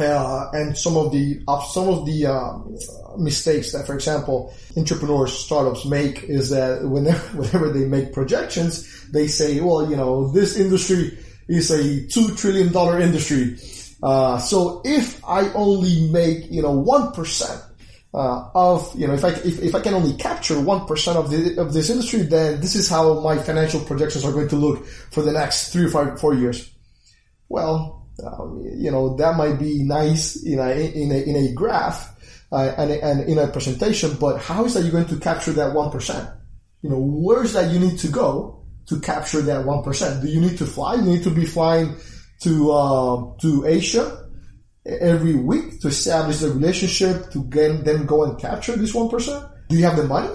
[0.00, 2.74] Uh, and some of the some of the um,
[3.18, 9.26] mistakes that, for example, entrepreneurs, startups make is that whenever whenever they make projections, they
[9.26, 13.58] say, well, you know, this industry is a two trillion dollar industry.
[14.02, 17.62] Uh, so if I only make you know one percent
[18.14, 21.30] uh, of you know if I if, if I can only capture one percent of
[21.30, 24.86] the of this industry, then this is how my financial projections are going to look
[24.86, 26.70] for the next three or five four years.
[27.50, 32.12] Well, Um, you know, that might be nice in a, in a, in a graph,
[32.52, 35.72] uh, and, and in a presentation, but how is that you're going to capture that
[35.72, 36.38] 1%?
[36.82, 40.22] You know, where's that you need to go to capture that 1%?
[40.22, 40.96] Do you need to fly?
[40.96, 41.96] You need to be flying
[42.42, 44.28] to, uh, to Asia
[44.84, 49.50] every week to establish the relationship to get, then go and capture this 1%?
[49.68, 50.34] Do you have the money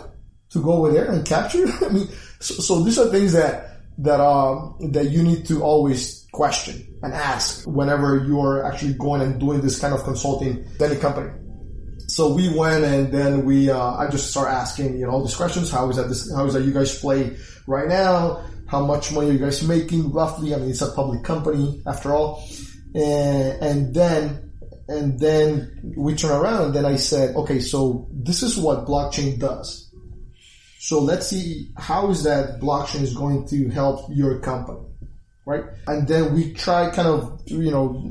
[0.52, 1.65] to go over there and capture?
[1.86, 2.08] I mean,
[2.39, 7.13] so, so these are things that, that, um, that you need to always question and
[7.13, 11.32] ask whenever you're actually going and doing this kind of consulting to any company.
[12.08, 15.36] So we went and then we, uh, I just start asking, you know, all these
[15.36, 15.71] questions.
[15.71, 18.45] How is that this, how is that you guys play right now?
[18.67, 20.54] How much money are you guys making roughly?
[20.54, 22.47] I mean, it's a public company after all.
[22.95, 24.52] And, and then,
[24.88, 29.39] and then we turn around and then I said, okay, so this is what blockchain
[29.39, 29.91] does.
[30.80, 34.87] So let's see how is that blockchain is going to help your company,
[35.47, 35.63] right?
[35.88, 38.10] And then we try kind of, you know,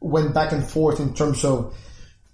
[0.00, 1.74] went back and forth in terms of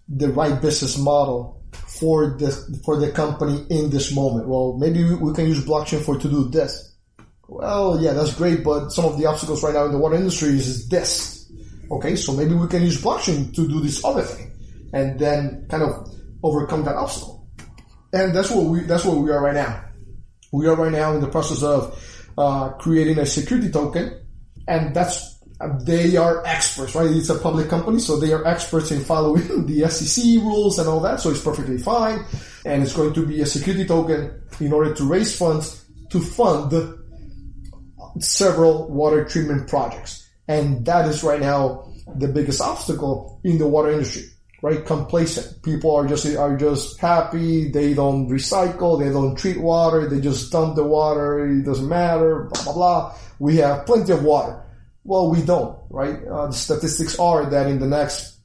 [0.08, 2.50] the right business model for the
[2.84, 4.48] for the company in this moment.
[4.48, 6.96] Well, maybe we can use blockchain for to do this.
[7.46, 10.50] Well, yeah, that's great, but some of the obstacles right now in the water industry
[10.50, 11.52] is this.
[11.90, 14.50] Okay, so maybe we can use blockchain to do this other thing,
[14.94, 16.08] and then kind of
[16.42, 17.46] overcome that obstacle.
[18.14, 19.84] And that's what we that's what we are right now.
[20.52, 22.00] We are right now in the process of
[22.36, 24.20] uh, creating a security token,
[24.66, 25.34] and that's
[25.84, 27.10] they are experts, right?
[27.10, 31.00] It's a public company, so they are experts in following the SEC rules and all
[31.00, 32.24] that, so it's perfectly fine.
[32.64, 36.72] And it's going to be a security token in order to raise funds to fund
[38.20, 40.28] several water treatment projects.
[40.48, 44.24] And that is right now the biggest obstacle in the water industry,
[44.64, 44.84] right?
[44.84, 45.62] Complacent.
[45.62, 47.70] People are just, are just happy.
[47.70, 48.98] They don't recycle.
[48.98, 50.08] They don't treat water.
[50.08, 51.46] They just dump the water.
[51.46, 53.14] It doesn't matter, blah, blah, blah.
[53.38, 54.64] We have plenty of water
[55.04, 56.16] well, we don't, right?
[56.26, 58.38] Uh, the statistics are that in the next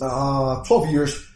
[0.00, 1.26] uh, 12 years,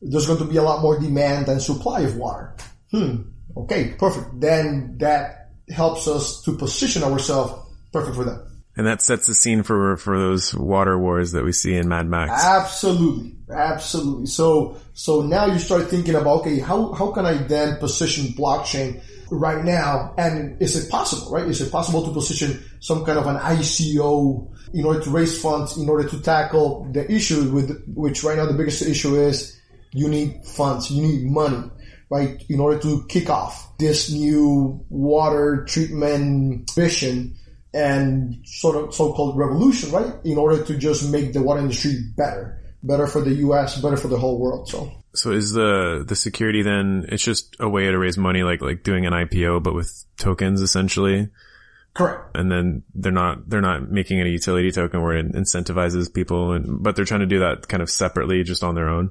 [0.00, 2.56] there's going to be a lot more demand than supply of water.
[2.90, 3.22] Hmm.
[3.56, 4.40] Okay, perfect.
[4.40, 7.52] Then that helps us to position ourselves
[7.92, 8.46] perfect for that.
[8.76, 12.06] And that sets the scene for for those water wars that we see in Mad
[12.06, 12.44] Max.
[12.44, 14.26] Absolutely, absolutely.
[14.26, 19.02] So so now you start thinking about okay, how how can I then position blockchain
[19.30, 20.14] right now?
[20.18, 21.46] And is it possible, right?
[21.46, 25.78] Is it possible to position some kind of an ICO in order to raise funds,
[25.78, 29.58] in order to tackle the issue with which right now the biggest issue is
[29.92, 31.70] you need funds, you need money,
[32.10, 32.44] right?
[32.50, 37.36] In order to kick off this new water treatment vision
[37.76, 40.14] and sort of so-called revolution, right?
[40.24, 44.08] In order to just make the water industry better, better for the U.S., better for
[44.08, 44.68] the whole world.
[44.68, 44.90] So.
[45.14, 47.06] So is the the security then?
[47.08, 50.62] It's just a way to raise money, like like doing an IPO, but with tokens
[50.62, 51.28] essentially.
[51.94, 52.36] Correct.
[52.36, 56.82] And then they're not they're not making a utility token where it incentivizes people, and
[56.82, 59.10] but they're trying to do that kind of separately, just on their own.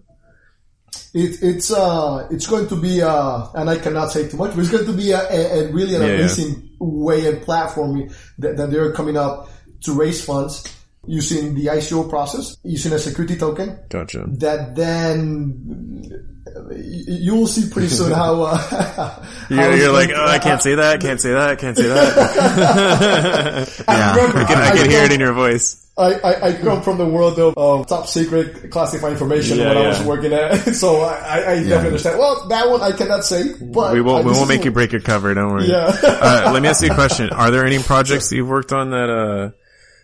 [1.13, 4.59] It, it's uh it's going to be uh and I cannot say too much, but
[4.59, 6.69] it's going to be a, a, a really an yeah, amazing yeah.
[6.79, 9.49] way and platform that, that they're coming up
[9.81, 10.63] to raise funds
[11.07, 13.79] using the ICO process, using a security token.
[13.89, 14.25] Gotcha.
[14.27, 16.35] That then
[16.71, 18.43] you will see pretty soon how.
[18.43, 21.87] Uh, how you're, you're like, oh, I can't say that, can't say that, can't say
[21.87, 23.83] that.
[23.87, 25.84] yeah, remember, I can, I can hear it in your voice.
[25.97, 29.77] I, I, I, come from the world of, of top secret classified information yeah, when
[29.77, 29.83] yeah.
[29.85, 31.61] I was working at, so I, I yeah.
[31.61, 32.19] definitely understand.
[32.19, 34.99] Well, that one I cannot say, but we won't we won't make you break your
[34.99, 35.33] cover.
[35.33, 35.67] Don't worry.
[35.67, 35.85] Yeah.
[36.03, 38.89] uh, let me ask you a question: Are there any projects that you've worked on
[38.89, 39.51] that uh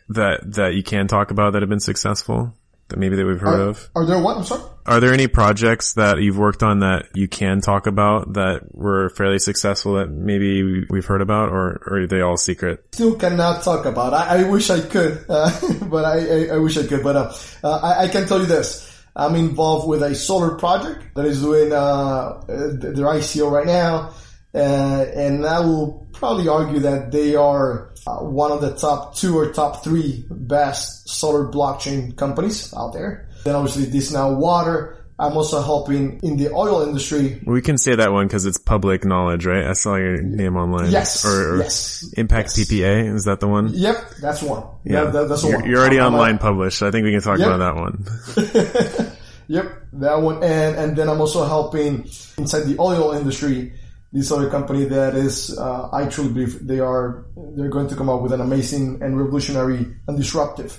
[0.10, 2.54] that that you can talk about that have been successful?
[2.92, 3.90] That maybe that we've heard are, of?
[3.96, 4.38] Are there what?
[4.38, 4.64] I'm sorry.
[4.86, 9.10] Are there any projects that you've worked on that you can talk about that were
[9.10, 12.84] fairly successful that maybe we've heard about, or, or are they all secret?
[12.94, 14.14] Still cannot talk about.
[14.14, 15.52] I, I wish I could, uh,
[15.84, 17.04] but I, I, I, wish I could.
[17.04, 18.88] But uh, uh, I, I, can tell you this.
[19.16, 24.14] I'm involved with a solar project that is doing uh, their ICO right now,
[24.54, 29.38] uh, and I will probably argue that they are Uh, one of the top two
[29.38, 33.30] or top three best solar blockchain companies out there.
[33.44, 34.98] Then obviously this now water.
[35.20, 37.40] I'm also helping in the oil industry.
[37.46, 39.66] We can say that one because it's public knowledge, right?
[39.66, 40.90] I saw your name online.
[40.90, 41.24] Yes.
[41.24, 42.12] Or, or yes.
[42.18, 42.72] Impact yes.
[42.72, 43.14] PPA.
[43.14, 43.70] Is that the one?
[43.72, 44.16] Yep.
[44.20, 44.64] That's one.
[44.84, 45.06] Yeah.
[45.06, 45.70] That, that's you're, one.
[45.70, 46.80] You're already I'm online published.
[46.80, 47.50] So I think we can talk yep.
[47.50, 49.12] about that one.
[49.48, 49.72] yep.
[49.94, 50.44] That one.
[50.44, 52.06] And, and then I'm also helping
[52.40, 53.74] inside the oil industry
[54.12, 58.10] this other company that is, uh, I truly believe they are, they're going to come
[58.10, 60.78] up with an amazing and revolutionary and disruptive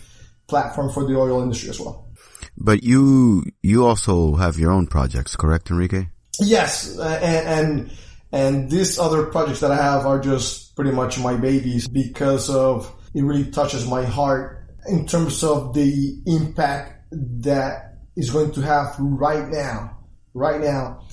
[0.49, 2.11] platform for the oil industry as well.
[2.57, 6.09] But you, you also have your own projects, correct, Enrique?
[6.41, 6.99] Yes.
[6.99, 7.93] And, and,
[8.33, 12.95] and these other projects that I have are just pretty much my babies because of,
[13.15, 18.95] it really touches my heart in terms of the impact that is going to have
[18.99, 19.99] right now,
[20.35, 21.05] right now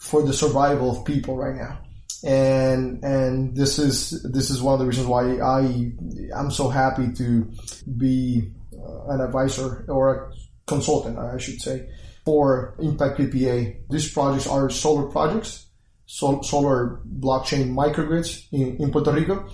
[0.00, 1.78] for the survival of people right now.
[2.24, 5.92] And, and this is, this is one of the reasons why I,
[6.34, 7.50] I'm so happy to
[7.96, 10.32] be uh, an advisor or a
[10.66, 11.90] consultant, I should say,
[12.24, 13.76] for Impact PPA.
[13.90, 15.66] These projects are solar projects,
[16.06, 19.48] sol- solar blockchain microgrids in, in Puerto Rico.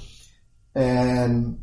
[0.77, 1.61] And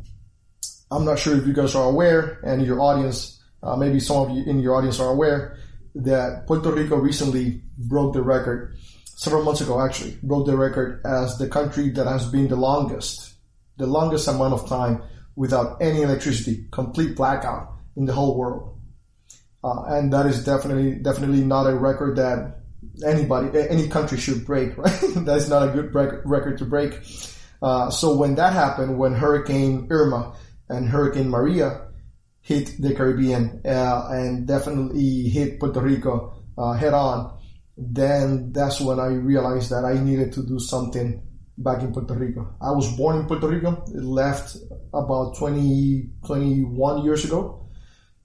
[0.90, 4.36] I'm not sure if you guys are aware and your audience, uh, maybe some of
[4.36, 5.58] you in your audience are aware
[5.94, 8.76] that Puerto Rico recently broke the record
[9.16, 13.34] several months ago actually broke the record as the country that has been the longest,
[13.76, 15.02] the longest amount of time
[15.36, 18.78] without any electricity, complete blackout in the whole world.
[19.62, 22.60] Uh, and that is definitely, definitely not a record that
[23.04, 25.00] anybody, any country should break, right?
[25.16, 27.00] That's not a good break, record to break.
[27.62, 30.36] Uh, so when that happened, when Hurricane Irma
[30.68, 31.83] and Hurricane Maria
[32.44, 37.38] hit the Caribbean uh, and definitely hit Puerto Rico uh, head on,
[37.76, 41.22] then that's when I realized that I needed to do something
[41.56, 42.54] back in Puerto Rico.
[42.60, 44.58] I was born in Puerto Rico, left
[44.92, 47.66] about 20, 21 years ago,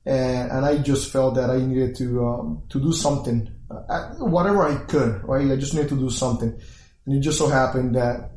[0.06, 4.68] and, and I just felt that I needed to um, to do something, uh, whatever
[4.68, 5.50] I could, right?
[5.50, 6.60] I just needed to do something,
[7.06, 8.32] and it just so happened that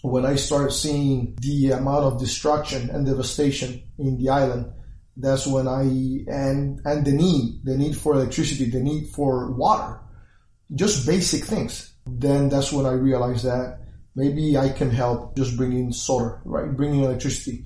[0.00, 4.72] when I started seeing the amount of destruction and devastation in the island,
[5.18, 10.00] that's when I and and the need, the need for electricity, the need for water
[10.74, 11.92] just basic things.
[12.06, 13.80] Then that's when I realized that
[14.14, 16.74] maybe I can help just bringing solar, right?
[16.74, 17.64] Bringing electricity.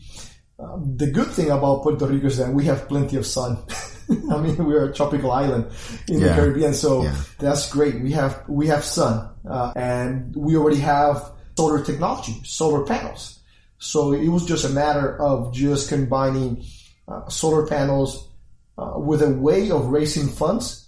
[0.59, 3.59] Um, the good thing about Puerto Rico is that we have plenty of sun.
[4.31, 5.73] I mean, we're a tropical island
[6.09, 6.29] in yeah.
[6.29, 7.17] the Caribbean, so yeah.
[7.39, 8.01] that's great.
[8.01, 13.41] We have we have sun, uh, and we already have solar technology, solar panels.
[13.79, 16.65] So it was just a matter of just combining
[17.09, 18.29] uh, solar panels
[18.79, 20.83] uh, with a way of raising funds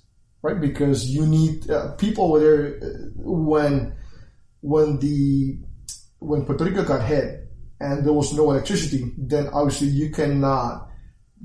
[0.44, 0.60] right?
[0.60, 3.96] Because you need uh, people where uh, when
[4.60, 5.58] when the
[6.18, 7.48] when Puerto Rico got hit
[7.80, 10.88] and there was no electricity, then obviously you cannot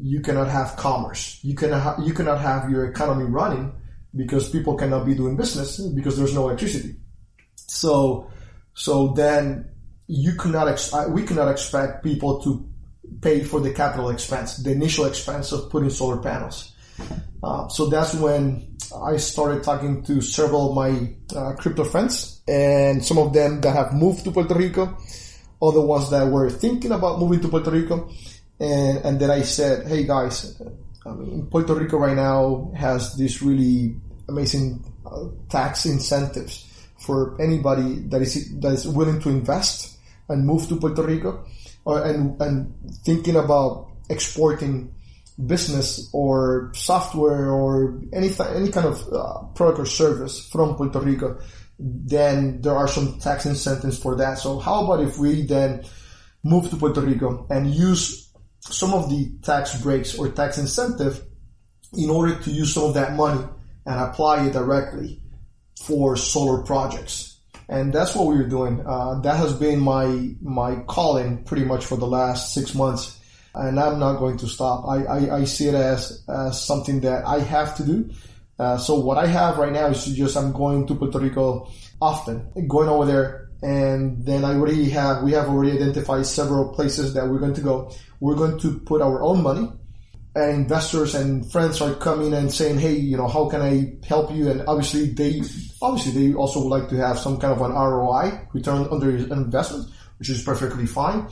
[0.02, 1.40] you cannot have commerce.
[1.42, 3.72] You cannot ha- you cannot have your economy running
[4.16, 6.96] because people cannot be doing business because there's no electricity.
[7.56, 8.30] So
[8.74, 9.72] so then
[10.08, 12.69] you cannot ex- we cannot expect people to
[13.22, 16.74] pay for the capital expense, the initial expense of putting solar panels.
[17.44, 23.04] Uh, so that's when I started talking to several of my uh, crypto friends and
[23.04, 24.98] some of them that have moved to Puerto Rico,
[25.62, 28.10] other ones that were thinking about moving to Puerto Rico.
[28.60, 30.62] And, and then I said, hey guys,
[31.06, 33.96] I mean, Puerto Rico right now has this really
[34.28, 36.66] amazing uh, tax incentives
[37.00, 39.98] for anybody that is, that is willing to invest
[40.28, 41.46] and move to Puerto Rico
[41.90, 42.74] or, and, and
[43.04, 44.94] thinking about exporting
[45.46, 51.40] business or software or any any kind of uh, product or service from Puerto Rico,
[51.80, 54.38] then there are some tax incentives for that.
[54.38, 55.86] So how about if we then
[56.44, 61.24] move to Puerto Rico and use some of the tax breaks or tax incentive
[61.94, 63.44] in order to use some of that money
[63.86, 65.22] and apply it directly
[65.82, 67.29] for solar projects.
[67.70, 68.84] And that's what we are doing.
[68.86, 73.20] Uh, that has been my my calling pretty much for the last six months
[73.56, 74.86] and I'm not going to stop.
[74.88, 78.10] I, I, I see it as, as something that I have to do.
[78.58, 82.52] Uh, so what I have right now is just I'm going to Puerto Rico often,
[82.68, 87.28] going over there, and then I already have we have already identified several places that
[87.28, 87.92] we're going to go.
[88.20, 89.72] We're going to put our own money,
[90.48, 94.50] investors and friends are coming and saying, "Hey, you know, how can I help you?"
[94.50, 95.42] And obviously, they
[95.82, 99.12] obviously they also would like to have some kind of an ROI return on their
[99.12, 101.28] investment, which is perfectly fine.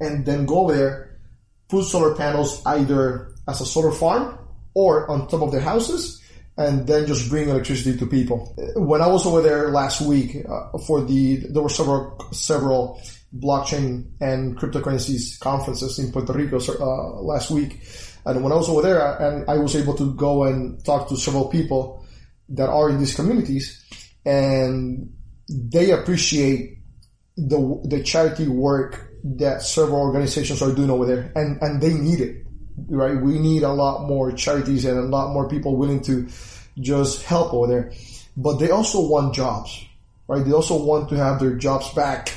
[0.00, 1.14] And then go there
[1.68, 4.38] put solar panels either as a solar farm
[4.74, 6.20] or on top of their houses
[6.56, 8.54] and then just bring electricity to people.
[8.76, 13.02] When I was over there last week uh, for the, there were several, several
[13.36, 17.80] blockchain and cryptocurrencies conferences in Puerto Rico uh, last week.
[18.26, 21.16] And when I was over there and I was able to go and talk to
[21.16, 22.06] several people
[22.50, 23.84] that are in these communities
[24.24, 25.12] and
[25.48, 26.78] they appreciate
[27.36, 32.20] the, the charity work that several organizations are doing over there, and and they need
[32.20, 32.44] it,
[32.88, 33.20] right?
[33.20, 36.28] We need a lot more charities and a lot more people willing to
[36.78, 37.92] just help over there,
[38.36, 39.82] but they also want jobs,
[40.28, 40.44] right?
[40.44, 42.34] They also want to have their jobs back.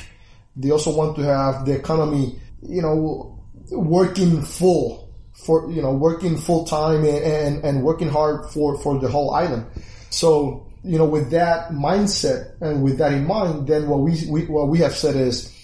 [0.58, 3.40] They also want to have the economy, you know,
[3.70, 9.08] working full for you know working full time and, and, working hard for for the
[9.08, 9.66] whole island.
[10.10, 14.46] So you know, with that mindset and with that in mind, then what we, we
[14.46, 15.54] what we have said is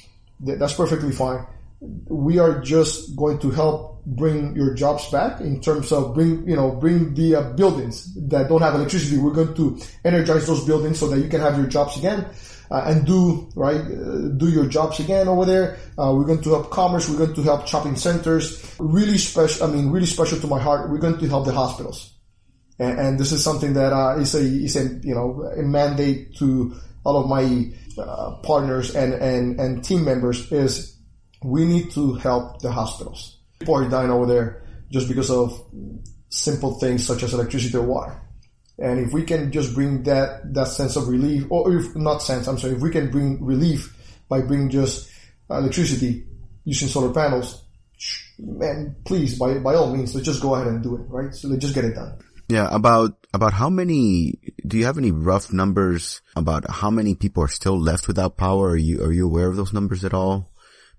[0.41, 1.47] that's perfectly fine.
[1.81, 6.57] we are just going to help bring your jobs back in terms of bring, you
[6.57, 9.19] know, bring the uh, buildings that don't have electricity.
[9.19, 12.27] We're going to energize those buildings so that you can have your jobs again.
[12.75, 15.77] Uh, and do right, uh, do your jobs again over there.
[15.97, 17.09] Uh, we're going to help commerce.
[17.09, 18.75] We're going to help shopping centers.
[18.81, 19.69] Really special.
[19.69, 20.91] I mean, really special to my heart.
[20.91, 22.13] We're going to help the hospitals,
[22.81, 26.75] and, and this is something that is a is a you know a mandate to
[27.05, 30.99] all of my uh, partners and and and team members is
[31.45, 33.39] we need to help the hospitals.
[33.61, 35.65] People are dying over there just because of
[36.29, 38.21] simple things such as electricity or water.
[38.79, 42.49] And if we can just bring that, that sense of relief, or if not sense,
[42.49, 43.95] I'm sorry, if we can bring relief
[44.29, 45.11] by bringing just
[45.49, 46.27] electricity
[46.65, 47.65] using solar panels,
[48.39, 51.33] man, please, by, by all means, let's just go ahead and do it, right?
[51.33, 52.19] So let's just get it done.
[52.49, 57.43] Yeah, about, about how many, do you have any rough numbers about how many people
[57.45, 58.71] are still left without power?
[58.71, 60.51] Are you, are you aware of those numbers at all?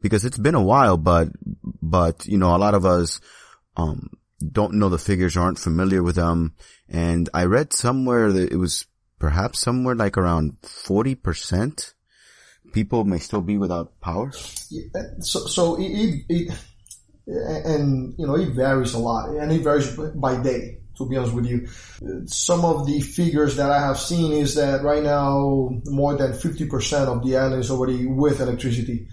[0.02, 1.30] Because it's been a while, but,
[1.82, 3.20] but, you know, a lot of us,
[3.76, 4.12] um,
[4.52, 6.56] don't know the figures, aren't familiar with them.
[6.90, 8.86] And I read somewhere that it was
[9.20, 11.94] perhaps somewhere like around 40%
[12.74, 14.32] people may still be without power.
[14.32, 16.54] So, so it, it, it,
[17.26, 21.34] and you know, it varies a lot and it varies by day, to be honest
[21.34, 21.68] with you.
[22.28, 27.08] Some of the figures that I have seen is that right now more than 50%
[27.08, 29.08] of the island is already with electricity.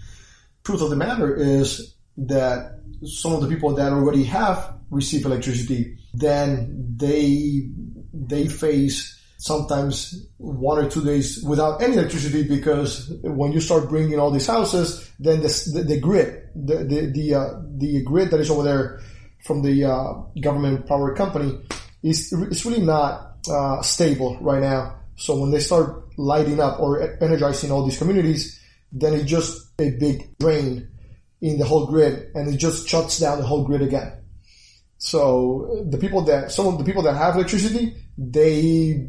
[0.63, 2.72] Truth of the matter is that
[3.05, 7.69] some of the people that already have received electricity, then they
[8.13, 14.17] they face sometimes one or two days without any electricity because when you start bringing
[14.17, 18.39] all these houses, then the, the, the grid, the the the, uh, the, grid that
[18.39, 19.01] is over there
[19.45, 21.59] from the uh, government power company
[22.03, 24.95] is it's really not uh, stable right now.
[25.15, 28.59] So when they start lighting up or energizing all these communities,
[28.91, 30.87] then it's just a big drain
[31.43, 34.13] in the whole grid and it just shuts down the whole grid again.
[34.97, 38.93] So the people that, some of the people that have electricity, they,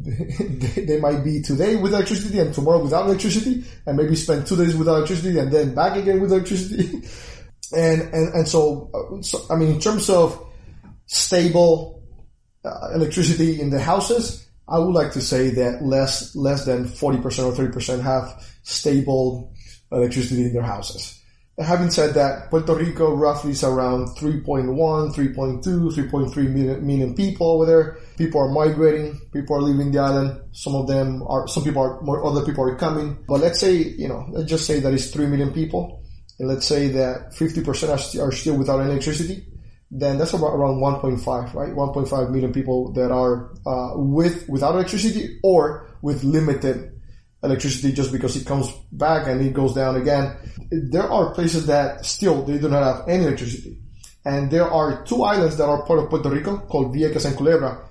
[0.75, 4.75] they might be today with electricity and tomorrow without electricity and maybe spend two days
[4.75, 7.07] without electricity and then back again with electricity.
[7.73, 10.37] and, and, and so, so, I mean, in terms of
[11.05, 12.03] stable
[12.65, 17.23] uh, electricity in the houses, I would like to say that less, less than 40%
[17.23, 19.53] or 30% have stable
[19.89, 21.21] electricity in their houses.
[21.57, 27.65] Having said that, Puerto Rico roughly is around 3.1, 3.2, 3.3 million, million people over
[27.65, 27.97] there.
[28.17, 29.17] People are migrating.
[29.31, 30.41] People are leaving the island.
[30.51, 33.23] Some of them are, some people are, more, other people are coming.
[33.25, 36.03] But let's say, you know, let's just say that it's 3 million people.
[36.39, 39.47] And let's say that 50% are, st- are still without electricity.
[39.89, 41.73] Then that's about around 1.5, right?
[41.73, 46.94] 1.5 million people that are, uh, with, without electricity or with limited
[47.45, 50.35] electricity just because it comes back and it goes down again.
[50.71, 53.81] There are places that still they do not have any electricity.
[54.25, 57.87] And there are two islands that are part of Puerto Rico called Vieques and Culebra.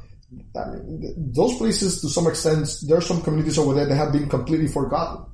[0.57, 4.13] I mean, those places, to some extent, there are some communities over there that have
[4.13, 5.27] been completely forgotten.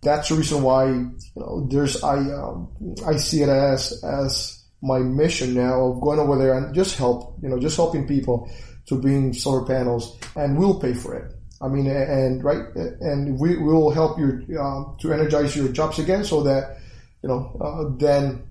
[0.00, 2.72] That's the reason why you know there's I um,
[3.06, 7.36] I see it as as my mission now of going over there and just help
[7.42, 8.48] you know just helping people
[8.86, 11.34] to bring solar panels and we'll pay for it.
[11.60, 16.24] I mean, and right, and we will help you uh, to energize your jobs again,
[16.24, 16.78] so that
[17.22, 18.44] you know uh, then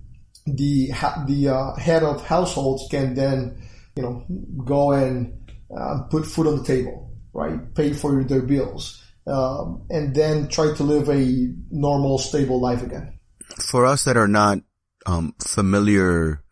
[0.46, 0.90] the
[1.26, 3.62] the uh, head of households can then
[3.96, 4.24] you know
[4.64, 5.32] go and
[5.76, 7.74] uh, put food on the table, right?
[7.74, 13.18] Pay for their bills, um, and then try to live a normal, stable life again.
[13.56, 14.58] For us that are not
[15.06, 16.42] um, familiar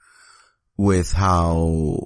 [0.78, 2.00] with how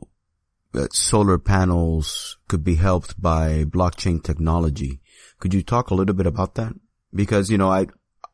[0.72, 5.00] that solar panels could be helped by blockchain technology.
[5.38, 6.72] Could you talk a little bit about that?
[7.12, 7.86] Because, you know, I,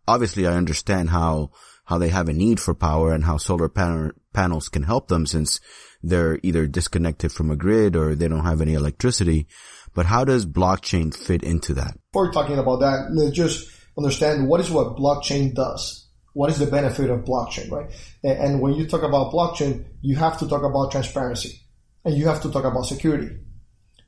[0.06, 1.50] obviously I understand how,
[1.84, 5.26] how they have a need for power and how solar pan- panels can help them
[5.26, 5.60] since
[6.02, 9.46] they're either disconnected from a grid or they don't have any electricity.
[9.94, 11.98] But how does blockchain fit into that?
[12.12, 16.02] Before talking about that, let's just understand what is what blockchain does.
[16.34, 17.90] What is the benefit of blockchain, right?
[18.22, 21.65] And, and when you talk about blockchain, you have to talk about transparency
[22.06, 23.36] and you have to talk about security.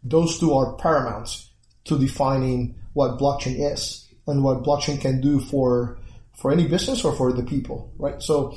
[0.05, 1.28] Those two are paramount
[1.86, 5.99] to defining what blockchain is and what blockchain can do for
[6.40, 8.22] for any business or for the people, right?
[8.22, 8.57] So,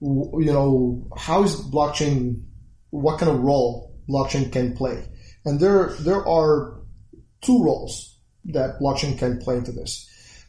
[0.00, 2.42] you know, how is blockchain?
[2.90, 5.06] What kind of role blockchain can play?
[5.44, 6.80] And there there are
[7.42, 10.08] two roles that blockchain can play into this.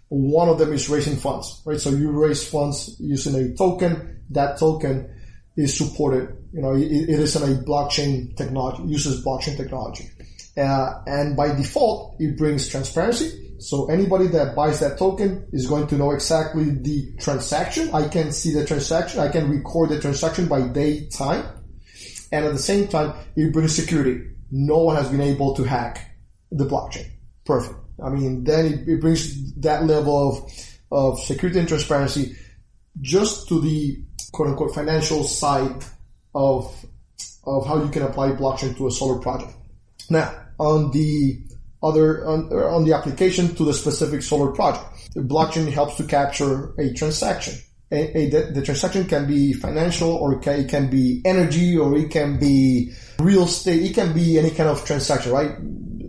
[0.09, 1.79] One of them is raising funds, right?
[1.79, 4.23] So you raise funds using a token.
[4.31, 5.20] That token
[5.55, 6.35] is supported.
[6.53, 10.09] You know, it, it is a blockchain technology, uses blockchain technology.
[10.57, 13.55] Uh, and by default, it brings transparency.
[13.59, 17.93] So anybody that buys that token is going to know exactly the transaction.
[17.93, 19.19] I can see the transaction.
[19.19, 21.45] I can record the transaction by date time.
[22.31, 24.29] And at the same time, it brings security.
[24.51, 26.17] No one has been able to hack
[26.51, 27.07] the blockchain.
[27.45, 27.75] Perfect.
[28.03, 30.29] I mean, then it, it brings that level
[30.91, 32.35] of, of security and transparency
[32.99, 35.83] just to the quote unquote financial side
[36.33, 36.85] of,
[37.45, 39.53] of how you can apply blockchain to a solar project.
[40.09, 41.41] Now, on the
[41.83, 46.93] other, on, on the application to the specific solar project, blockchain helps to capture a
[46.93, 47.55] transaction.
[47.93, 51.77] A, a, the, the, transaction can be financial or it can, it can be energy
[51.77, 53.83] or it can be real estate.
[53.83, 55.57] It can be any kind of transaction, right?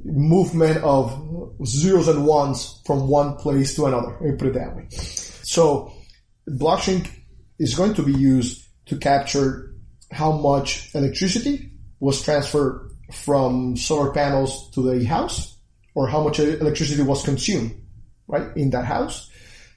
[0.05, 4.16] Movement of zeros and ones from one place to another.
[4.20, 4.87] Let me put it that way.
[4.91, 5.93] So
[6.49, 7.09] blockchain
[7.59, 9.74] is going to be used to capture
[10.11, 15.57] how much electricity was transferred from solar panels to the house
[15.94, 17.74] or how much electricity was consumed,
[18.26, 19.30] right, in that house.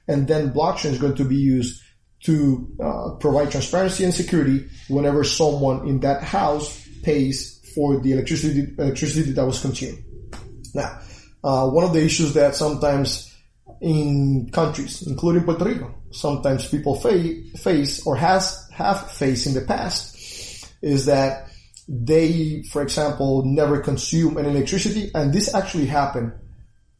[0.08, 1.82] And then blockchain is going to be used
[2.24, 8.74] to uh, provide transparency and security whenever someone in that house pays for the electricity
[8.78, 10.02] electricity that was consumed.
[10.74, 11.00] Now,
[11.44, 13.35] uh, one of the issues that sometimes
[13.80, 19.62] in countries, including Puerto Rico, sometimes people fa- face or has have faced in the
[19.62, 20.16] past
[20.82, 21.48] is that
[21.88, 26.32] they, for example, never consume any electricity, and this actually happened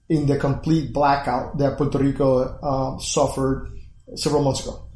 [0.08, 3.68] in the complete blackout that Puerto Rico uh, suffered
[4.14, 4.86] several months ago.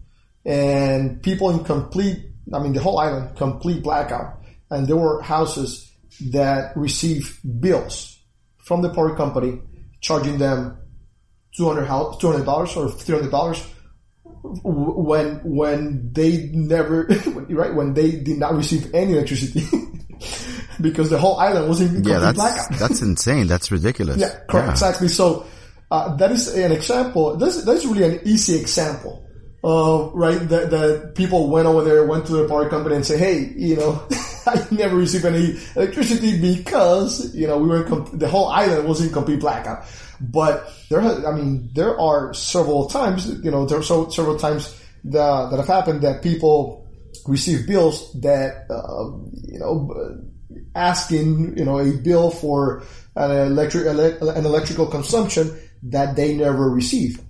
[0.44, 2.18] And people in complete,
[2.52, 4.40] I mean, the whole island, complete blackout.
[4.70, 5.90] And there were houses
[6.30, 8.18] that received bills
[8.58, 9.60] from the power company
[10.00, 10.78] charging them
[11.58, 13.66] $200, $200 or $300
[14.42, 17.04] when when they never
[17.50, 19.66] right when they did not receive any electricity
[20.80, 22.78] because the whole island was in yeah that's blackout.
[22.78, 24.70] that's insane that's ridiculous yeah correct yeah.
[24.70, 25.46] exactly so
[25.90, 29.26] uh, that is an example that's that's really an easy example
[29.62, 33.18] of right that, that people went over there went to the power company and say
[33.18, 34.02] hey you know
[34.46, 39.00] I never received any electricity because you know we were comp- the whole island was
[39.00, 39.84] in complete blackout
[40.20, 44.78] but there, I mean, there are several times, you know, there are so, several times
[45.04, 46.86] that, that have happened that people
[47.26, 49.04] receive bills that, uh,
[49.44, 50.20] you know,
[50.74, 52.82] asking, you know, a bill for
[53.16, 57.22] an electric, an electrical consumption that they never receive.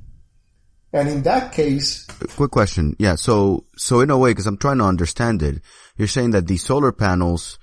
[0.92, 2.04] And in that case,
[2.36, 2.96] quick question.
[2.98, 3.14] Yeah.
[3.14, 5.62] So, so in a way, cause I'm trying to understand it,
[5.96, 7.58] you're saying that these solar panels,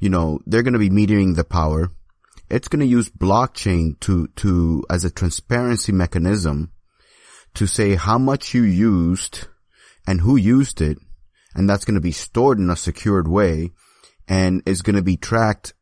[0.00, 1.92] you know, they're going to be metering the power
[2.52, 6.70] it's going to use blockchain to, to, as a transparency mechanism
[7.54, 9.48] to say how much you used
[10.06, 10.98] and who used it.
[11.54, 13.70] And that's going to be stored in a secured way
[14.28, 15.72] and is going to be tracked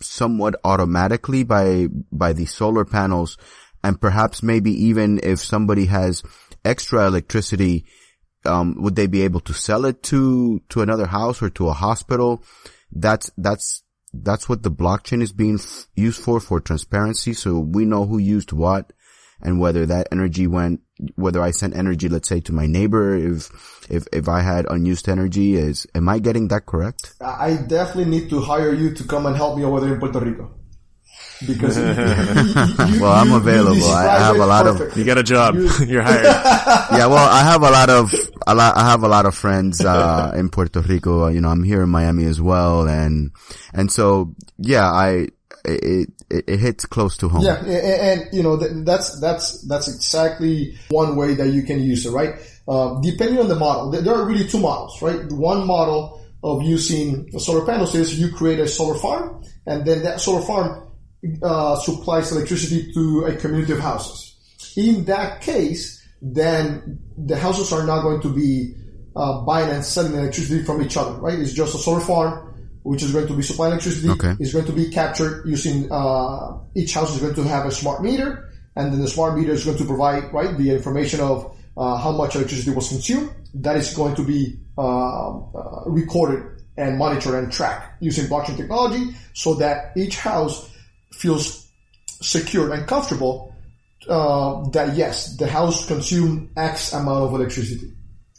[0.00, 3.36] somewhat automatically by, by the solar panels.
[3.82, 6.22] And perhaps maybe even if somebody has
[6.64, 7.86] extra electricity,
[8.44, 11.72] um, would they be able to sell it to, to another house or to a
[11.72, 12.42] hospital?
[12.92, 13.82] That's, that's
[14.22, 17.32] that's what the blockchain is being f- used for, for transparency.
[17.32, 18.92] So we know who used what
[19.42, 20.80] and whether that energy went,
[21.16, 23.50] whether I sent energy, let's say to my neighbor, if,
[23.90, 27.14] if, if I had unused energy is, am I getting that correct?
[27.20, 30.20] I definitely need to hire you to come and help me over there in Puerto
[30.20, 30.54] Rico
[31.46, 31.84] because you,
[32.94, 33.86] you, well, I'm available.
[33.86, 34.92] I have a lot perfect.
[34.92, 34.98] of.
[34.98, 35.54] You got a job.
[35.86, 36.24] You're hired.
[36.98, 38.12] yeah, well, I have a lot of
[38.46, 38.76] a lot.
[38.76, 41.28] I have a lot of friends uh, in Puerto Rico.
[41.28, 43.32] You know, I'm here in Miami as well, and
[43.72, 45.28] and so yeah, I
[45.64, 47.42] it, it, it hits close to home.
[47.42, 47.68] Yeah, and,
[48.22, 52.34] and you know that's that's that's exactly one way that you can use it, right?
[52.66, 55.30] Uh, depending on the model, there are really two models, right?
[55.32, 60.20] One model of using solar panels is you create a solar farm, and then that
[60.20, 60.84] solar farm
[61.42, 64.36] uh, supplies electricity to a community of houses.
[64.76, 68.74] In that case, then the houses are not going to be
[69.16, 71.38] uh, buying and selling electricity from each other, right?
[71.38, 72.50] It's just a solar farm
[72.82, 74.10] which is going to be supplying electricity.
[74.10, 74.36] Okay.
[74.38, 78.02] It's going to be captured using uh, each house is going to have a smart
[78.02, 81.96] meter, and then the smart meter is going to provide right the information of uh,
[81.96, 83.30] how much electricity was consumed.
[83.54, 89.14] That is going to be uh, uh recorded and monitored and tracked using blockchain technology,
[89.32, 90.70] so that each house
[91.14, 91.70] feels
[92.20, 93.54] secure and comfortable
[94.08, 97.92] uh, that yes, the house consumed X amount of electricity.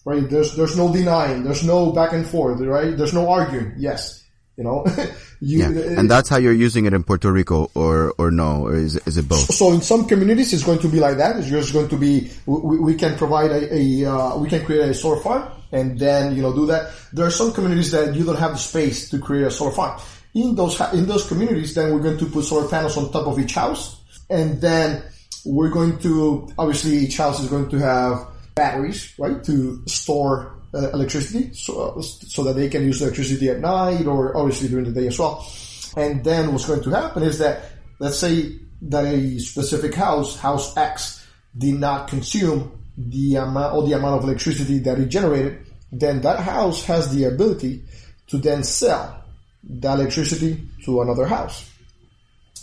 [0.06, 0.30] Right?
[0.30, 1.44] There's there's no denying.
[1.44, 2.60] There's no back and forth.
[2.62, 2.96] Right?
[2.96, 3.74] There's no arguing.
[3.78, 4.24] Yes.
[4.56, 4.86] You know.
[5.42, 6.00] you, yeah.
[6.00, 9.18] And that's how you're using it in Puerto Rico, or or no, or is is
[9.18, 9.54] it both?
[9.54, 11.38] So in some communities, it's going to be like that.
[11.38, 14.90] It's just going to be we, we can provide a, a uh, we can create
[14.90, 16.94] a solar farm and then you know do that.
[17.12, 20.00] There are some communities that you don't have the space to create a solar farm
[20.36, 23.40] in those in those communities, then we're going to put solar panels on top of
[23.40, 25.02] each house, and then
[25.46, 30.90] we're going to, obviously each house is going to have batteries, right, to store uh,
[30.92, 35.08] electricity so, so that they can use electricity at night or obviously during the day
[35.08, 35.48] as well.
[35.96, 37.64] And then what's going to happen is that,
[38.00, 41.26] let's say that a specific house, house X,
[41.58, 46.40] did not consume the amount or the amount of electricity that it generated, then that
[46.40, 47.84] house has the ability
[48.28, 49.25] to then sell
[49.68, 51.70] the electricity to another house.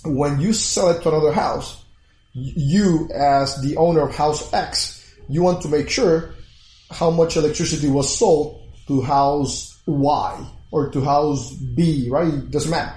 [0.05, 1.84] When you sell it to another house,
[2.32, 6.34] you as the owner of house X, you want to make sure
[6.90, 12.32] how much electricity was sold to house Y or to house B, right?
[12.32, 12.96] It doesn't matter.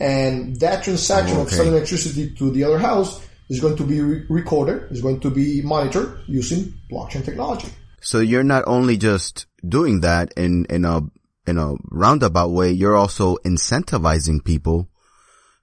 [0.00, 1.42] And that transaction okay.
[1.42, 3.20] of selling electricity to the other house
[3.50, 7.68] is going to be re- recorded, is going to be monitored using blockchain technology.
[8.00, 11.02] So you're not only just doing that in, in a,
[11.46, 14.88] in a roundabout way, you're also incentivizing people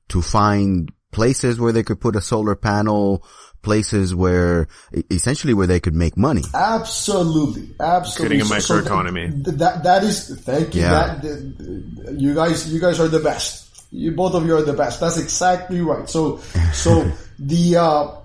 [0.09, 3.25] to find places where they could put a solar panel,
[3.61, 4.67] places where
[5.09, 6.43] essentially where they could make money.
[6.53, 8.37] Absolutely, absolutely.
[8.37, 9.45] Creating a microeconomy.
[9.45, 10.81] So that that is thank you.
[10.81, 11.19] Yeah.
[11.21, 13.65] That, you guys, you guys are the best.
[13.91, 14.99] You both of you are the best.
[14.99, 16.09] That's exactly right.
[16.09, 16.37] So
[16.73, 17.09] so
[17.39, 18.15] the uh,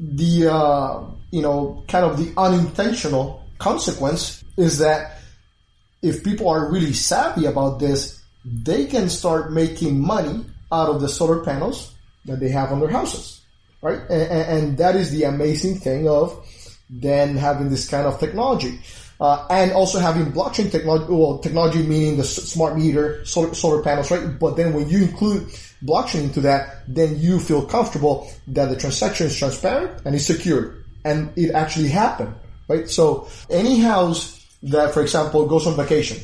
[0.00, 5.17] the uh, you know kind of the unintentional consequence is that
[6.02, 11.08] if people are really savvy about this, they can start making money out of the
[11.08, 11.94] solar panels
[12.24, 13.42] that they have on their houses,
[13.82, 14.00] right?
[14.10, 16.46] And, and that is the amazing thing of
[16.90, 18.80] then having this kind of technology.
[19.20, 24.10] Uh, and also having blockchain technology, well, technology meaning the smart meter, solar, solar panels,
[24.12, 24.38] right?
[24.38, 25.48] But then when you include
[25.82, 30.76] blockchain into that, then you feel comfortable that the transaction is transparent and is secure.
[31.04, 32.34] And it actually happened,
[32.68, 32.88] right?
[32.88, 36.18] So any house that, for example, goes on vacation,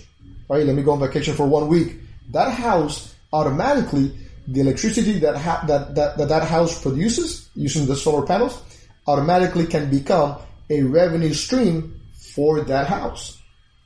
[0.49, 0.65] right?
[0.65, 1.97] Let me go on vacation for one week.
[2.31, 4.13] That house automatically
[4.47, 8.63] the electricity that, ha- that, that, that that house produces using the solar panels
[9.07, 10.37] automatically can become
[10.71, 13.41] a revenue stream for that house.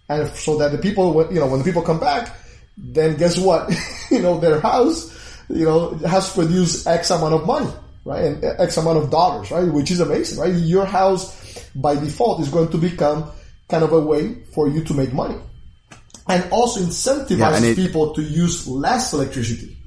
[0.09, 2.37] And so that the people, you know, when the people come back,
[2.77, 3.71] then guess what?
[4.11, 5.15] you know, their house,
[5.49, 7.71] you know, has produced X amount of money,
[8.05, 8.25] right?
[8.25, 9.71] And X amount of dollars, right?
[9.71, 10.55] Which is amazing, right?
[10.55, 11.37] Your house
[11.75, 13.31] by default is going to become
[13.69, 15.37] kind of a way for you to make money.
[16.29, 19.79] And also incentivize yeah, it, people to use less electricity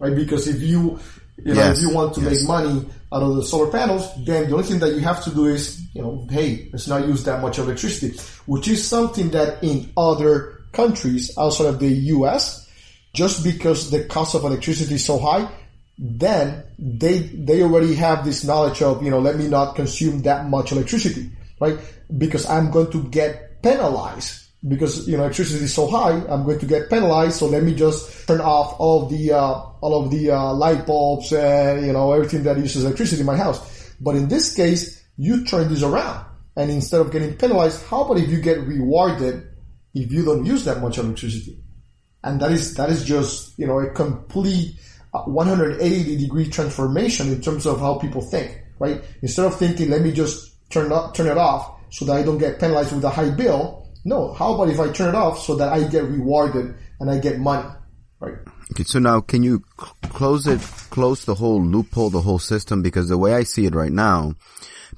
[0.00, 0.14] right?
[0.14, 0.98] Because if you,
[1.36, 1.76] you know, yes.
[1.76, 2.40] if you want to yes.
[2.40, 5.30] make money out of the solar panels, then the only thing that you have to
[5.30, 9.62] do is, you know, hey, let's not use that much electricity, which is something that
[9.62, 12.68] in other countries outside of the US,
[13.12, 15.48] just because the cost of electricity is so high,
[15.98, 20.48] then they, they already have this knowledge of, you know, let me not consume that
[20.48, 21.30] much electricity,
[21.60, 21.78] right?
[22.18, 26.58] Because I'm going to get penalized because you know electricity is so high, I'm going
[26.58, 27.38] to get penalized.
[27.38, 30.86] So let me just turn off all of the uh, all of the uh, light
[30.86, 33.94] bulbs and you know everything that uses electricity in my house.
[34.00, 38.18] But in this case, you turn this around, and instead of getting penalized, how about
[38.18, 39.46] if you get rewarded
[39.94, 41.62] if you don't use that much electricity?
[42.22, 44.74] And that is that is just you know a complete
[45.14, 48.58] uh, 180 degree transformation in terms of how people think.
[48.78, 49.02] Right?
[49.20, 52.38] Instead of thinking, let me just turn up, turn it off so that I don't
[52.38, 55.54] get penalized with a high bill no, how about if I turn it off so
[55.56, 57.68] that I get rewarded and I get money,
[58.18, 58.38] right?
[58.72, 60.60] Okay, so now can you cl- close it,
[60.90, 62.82] close the whole loophole, the whole system?
[62.82, 64.34] Because the way I see it right now,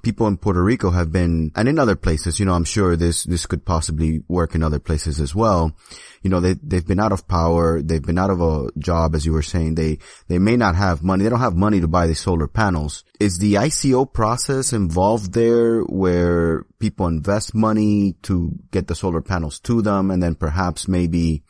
[0.02, 3.24] people in Puerto Rico have been, and in other places, you know, I'm sure this,
[3.24, 5.74] this could possibly work in other places as well
[6.22, 7.82] you know, they, they've been out of power.
[7.82, 9.74] They've been out of a job, as you were saying.
[9.74, 11.24] They, they may not have money.
[11.24, 13.04] They don't have money to buy the solar panels.
[13.18, 19.58] Is the ICO process involved there where people invest money to get the solar panels
[19.60, 21.42] to them and then perhaps maybe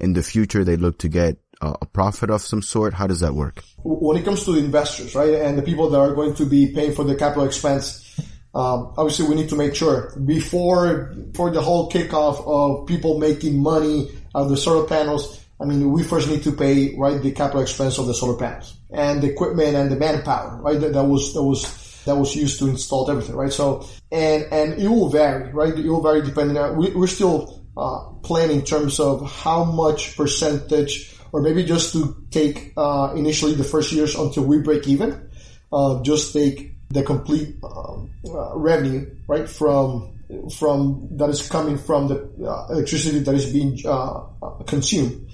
[0.00, 2.94] in the future they look to get a profit of some sort?
[2.94, 3.62] How does that work?
[3.82, 6.72] When it comes to the investors, right, and the people that are going to be
[6.72, 8.18] paying for the capital expense,
[8.54, 13.60] um, obviously, we need to make sure before for the whole kickoff of people making
[13.60, 15.40] money out of the solar panels.
[15.60, 18.76] I mean, we first need to pay right the capital expense of the solar panels
[18.90, 20.80] and the equipment and the manpower, right?
[20.80, 23.52] That, that was that was that was used to install everything, right?
[23.52, 25.76] So and and it will vary, right?
[25.76, 30.16] It will vary depending on we, we're still uh, planning in terms of how much
[30.16, 35.28] percentage, or maybe just to take uh, initially the first years until we break even,
[35.72, 40.12] uh, just take the complete um, uh, revenue, right, from
[40.56, 44.20] from that is coming from the uh, electricity that is being uh,
[44.66, 45.28] consumed,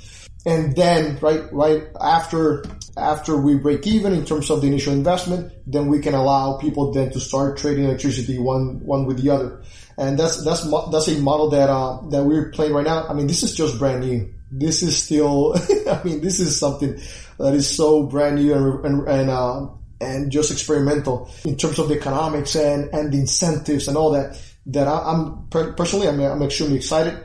[0.46, 2.64] and then right right after
[2.96, 6.92] after we break even in terms of the initial investment, then we can allow people
[6.92, 9.62] then to start trading electricity one one with the other,
[9.98, 13.06] and that's that's that's a model that uh, that we're playing right now.
[13.06, 14.32] I mean, this is just brand new.
[14.50, 15.54] This is still,
[15.88, 17.00] I mean, this is something
[17.38, 19.66] that is so brand new and and, and uh,
[20.00, 24.40] and just experimental in terms of the economics and, and the incentives and all that,
[24.66, 27.22] that I, am personally, I'm, I'm extremely excited.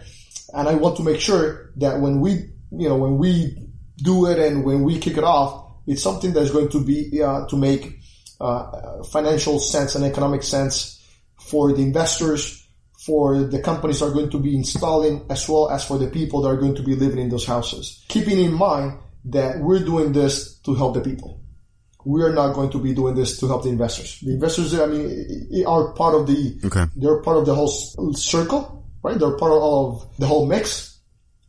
[0.53, 4.39] And I want to make sure that when we, you know, when we do it
[4.39, 7.99] and when we kick it off, it's something that's going to be, uh, to make,
[8.41, 11.01] uh, financial sense and economic sense
[11.39, 12.64] for the investors,
[13.05, 16.49] for the companies are going to be installing as well as for the people that
[16.49, 18.03] are going to be living in those houses.
[18.07, 21.41] Keeping in mind that we're doing this to help the people.
[22.03, 24.19] We are not going to be doing this to help the investors.
[24.21, 26.85] The investors, I mean, are part of the, okay.
[26.95, 27.67] they're part of the whole
[28.13, 29.17] circle, right?
[29.17, 30.99] They're part of the whole mix,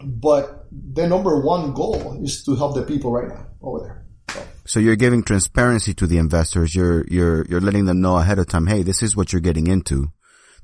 [0.03, 4.03] but the number one goal is to help the people right now over there.
[4.67, 6.75] So you're giving transparency to the investors.
[6.75, 9.69] You're, you're, you're letting them know ahead of time, hey, this is what you're getting
[9.69, 10.11] into.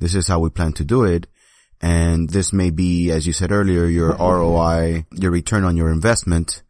[0.03, 1.29] This is how we plan to do it.
[1.81, 6.65] And this may be, as you said earlier, your ROI, your return on your investment.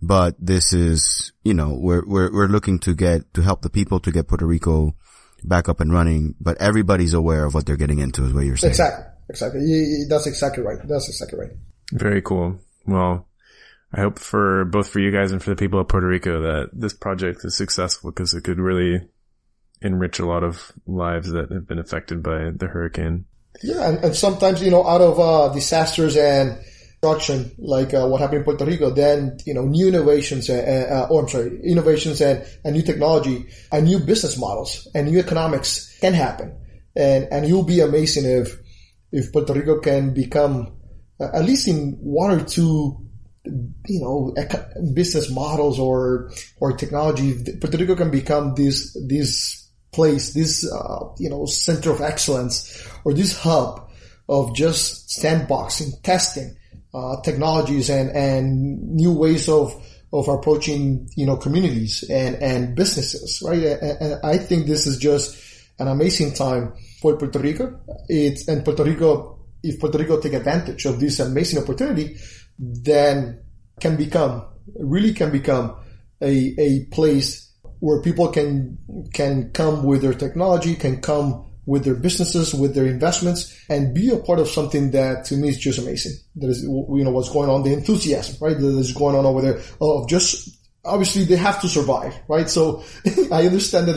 [0.00, 3.98] But this is, you know, we're, we're, we're looking to get, to help the people
[4.00, 4.94] to get Puerto Rico
[5.42, 8.56] back up and running, but everybody's aware of what they're getting into is what you're
[8.56, 8.70] saying.
[8.70, 9.04] Exactly.
[9.28, 10.04] Exactly.
[10.08, 10.78] That's exactly right.
[10.84, 11.50] That's exactly right.
[11.92, 12.60] Very cool.
[12.86, 13.26] Well,
[13.92, 16.70] I hope for both for you guys and for the people of Puerto Rico that
[16.72, 19.08] this project is successful because it could really
[19.82, 23.26] enrich a lot of lives that have been affected by the hurricane.
[23.62, 26.58] Yeah, and, and sometimes you know, out of uh, disasters and
[27.00, 31.12] destruction, like uh, what happened in Puerto Rico, then you know, new innovations, uh, uh,
[31.12, 35.96] or I'm sorry, innovations and, and new technology and new business models and new economics
[36.00, 36.56] can happen,
[36.94, 38.58] and and you'll be amazing if
[39.12, 40.76] if Puerto Rico can become
[41.20, 43.06] uh, at least in one or two
[43.86, 44.34] you know
[44.92, 49.65] business models or or technology Puerto Rico can become this this
[49.96, 53.90] place, this, uh, you know, center of excellence or this hub
[54.28, 56.56] of just sandboxing, testing,
[56.94, 59.74] uh, technologies and, and new ways of,
[60.12, 63.62] of approaching, you know, communities and, and businesses, right?
[63.62, 65.36] And, and I think this is just
[65.78, 67.80] an amazing time for Puerto Rico.
[68.08, 72.16] It's, and Puerto Rico, if Puerto Rico take advantage of this amazing opportunity,
[72.58, 73.42] then
[73.80, 74.44] can become,
[74.78, 75.76] really can become
[76.22, 77.45] a, a place
[77.80, 78.78] where people can
[79.12, 84.10] can come with their technology, can come with their businesses, with their investments, and be
[84.10, 86.12] a part of something that to me is just amazing.
[86.36, 89.42] That is, you know, what's going on, the enthusiasm, right, that is going on over
[89.42, 90.56] there of just
[90.86, 92.48] obviously they have to survive, right?
[92.48, 92.84] So
[93.32, 93.96] I understand that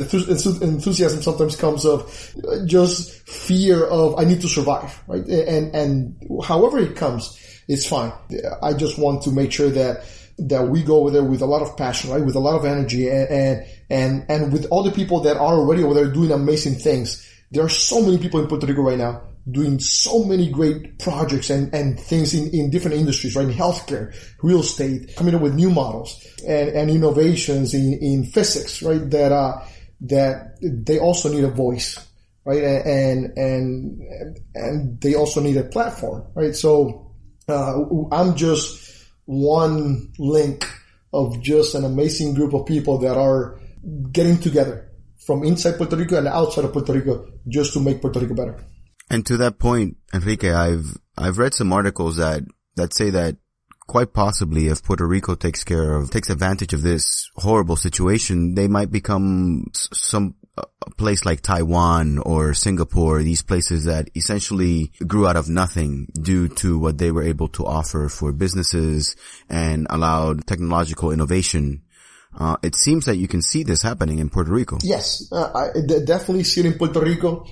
[0.62, 5.26] enthusiasm sometimes comes of just fear of I need to survive, right?
[5.26, 8.12] And and however it comes, it's fine.
[8.64, 10.04] I just want to make sure that
[10.48, 12.24] that we go over there with a lot of passion, right?
[12.24, 15.54] With a lot of energy and, and, and, and with all the people that are
[15.54, 17.26] already over there doing amazing things.
[17.52, 21.50] There are so many people in Puerto Rico right now doing so many great projects
[21.50, 23.48] and, and things in, in different industries, right?
[23.48, 24.14] In healthcare,
[24.44, 29.10] real estate, coming up with new models and, and innovations in, in physics, right?
[29.10, 29.60] That, uh,
[30.02, 32.06] that they also need a voice,
[32.46, 32.64] right?
[32.64, 36.56] And, and, and they also need a platform, right?
[36.56, 37.14] So,
[37.48, 38.99] uh, I'm just,
[39.30, 40.68] one link
[41.14, 43.60] of just an amazing group of people that are
[44.12, 44.90] getting together
[45.24, 48.66] from inside Puerto Rico and outside of Puerto Rico just to make Puerto Rico better.
[49.08, 52.42] And to that point, Enrique, I've, I've read some articles that,
[52.76, 53.38] that say that
[53.86, 58.68] quite possibly if Puerto Rico takes care of, takes advantage of this horrible situation, they
[58.68, 60.34] might become some
[60.82, 66.48] a place like Taiwan or Singapore, these places that essentially grew out of nothing due
[66.48, 69.16] to what they were able to offer for businesses
[69.50, 71.84] and allowed technological innovation.
[72.38, 74.78] Uh, it seems that you can see this happening in Puerto Rico.
[74.84, 77.48] Yes, uh, I definitely see it in Puerto Rico.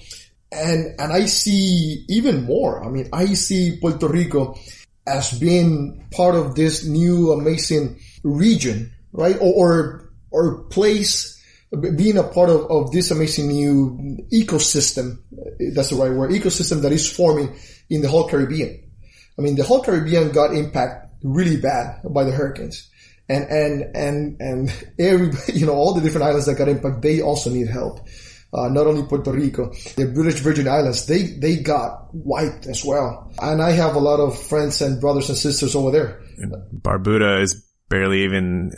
[0.52, 2.84] And, and I see even more.
[2.84, 4.58] I mean, I see Puerto Rico
[5.06, 9.36] as being part of this new amazing region, right?
[9.42, 11.37] Or, or, or place
[11.96, 15.18] being a part of, of this amazing new ecosystem,
[15.76, 17.56] that's the right word, ecosystem that is forming
[17.90, 18.84] in the whole Caribbean.
[19.38, 22.90] I mean, the whole Caribbean got impacted really bad by the hurricanes.
[23.30, 27.22] And, and, and, and every, you know, all the different islands that got impacted, they
[27.22, 28.00] also need help.
[28.54, 33.30] Uh, not only Puerto Rico, the British Virgin Islands, they, they got wiped as well.
[33.42, 36.22] And I have a lot of friends and brothers and sisters over there.
[36.74, 38.72] Barbuda is barely even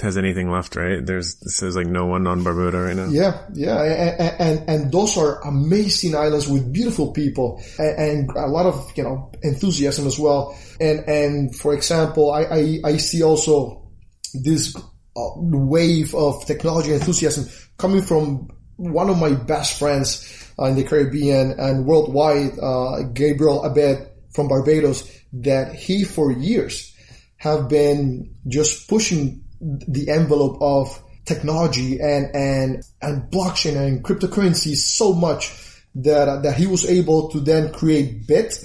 [0.00, 1.04] has anything left, right?
[1.04, 3.08] There's says like no one on Barbuda right now.
[3.08, 8.46] Yeah, yeah, and and, and those are amazing islands with beautiful people and, and, a
[8.46, 10.56] lot of you know enthusiasm as well.
[10.80, 13.90] And and for example, I I, I see also
[14.34, 17.46] this uh, wave of technology enthusiasm
[17.76, 23.64] coming from one of my best friends uh, in the Caribbean and worldwide, uh, Gabriel
[23.64, 26.94] Abed from Barbados, that he for years
[27.38, 35.12] have been just pushing the envelope of technology and, and, and blockchain and cryptocurrency so
[35.12, 35.52] much
[35.94, 38.58] that, that he was able to then create Bitt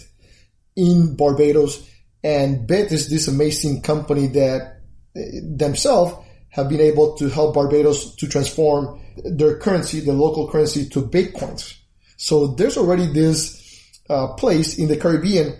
[0.76, 1.88] in Barbados.
[2.24, 4.82] And Bitt is this amazing company that
[5.16, 5.20] uh,
[5.56, 6.16] themselves
[6.50, 11.76] have been able to help Barbados to transform their currency, the local currency to Bitcoins.
[12.18, 15.58] So there's already this uh, place in the Caribbean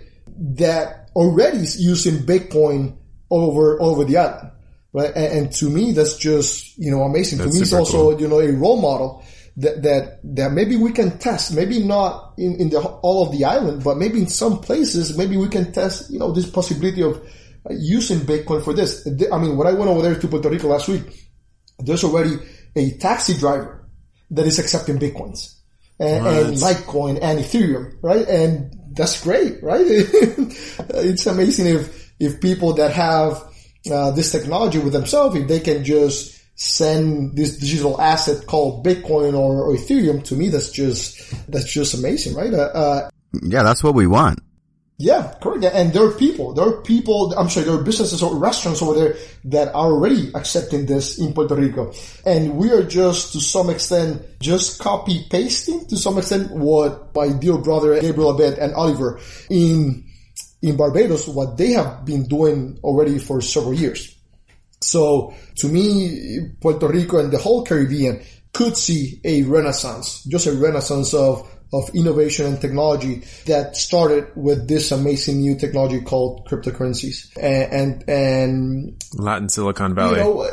[0.56, 2.96] that already is using Bitcoin
[3.34, 4.50] over, over the island.
[4.92, 5.10] Right.
[5.14, 7.38] And, and to me, that's just, you know, amazing.
[7.38, 8.20] That's to me, it's also, cool.
[8.20, 9.24] you know, a role model
[9.56, 13.44] that, that, that maybe we can test, maybe not in, in the, all of the
[13.44, 17.16] island, but maybe in some places, maybe we can test, you know, this possibility of
[17.68, 19.06] uh, using Bitcoin for this.
[19.32, 21.28] I mean, when I went over there to Puerto Rico last week,
[21.78, 22.36] there's already
[22.76, 23.88] a taxi driver
[24.30, 25.54] that is accepting Bitcoins
[25.98, 28.26] and, and Litecoin and Ethereum, right?
[28.28, 29.84] And that's great, right?
[29.86, 33.42] it's amazing if, if people that have
[33.90, 39.34] uh, this technology with themselves, if they can just send this digital asset called Bitcoin
[39.34, 41.18] or, or Ethereum to me, that's just,
[41.50, 42.54] that's just amazing, right?
[42.54, 43.10] Uh, uh,
[43.42, 44.38] Yeah, that's what we want.
[44.98, 45.64] yeah, correct.
[45.74, 48.94] And there are people, there are people, I'm sorry, there are businesses or restaurants over
[48.94, 51.92] there that are already accepting this in Puerto Rico.
[52.24, 57.32] And we are just, to some extent, just copy pasting to some extent what my
[57.32, 59.18] dear brother Gabriel Abed and Oliver
[59.50, 60.04] in,
[60.64, 64.16] in Barbados, what they have been doing already for several years.
[64.80, 70.52] So to me, Puerto Rico and the whole Caribbean could see a renaissance, just a
[70.52, 77.36] renaissance of of innovation and technology that started with this amazing new technology called cryptocurrencies.
[77.36, 80.20] And, and, and Latin Silicon you Valley.
[80.20, 80.46] know,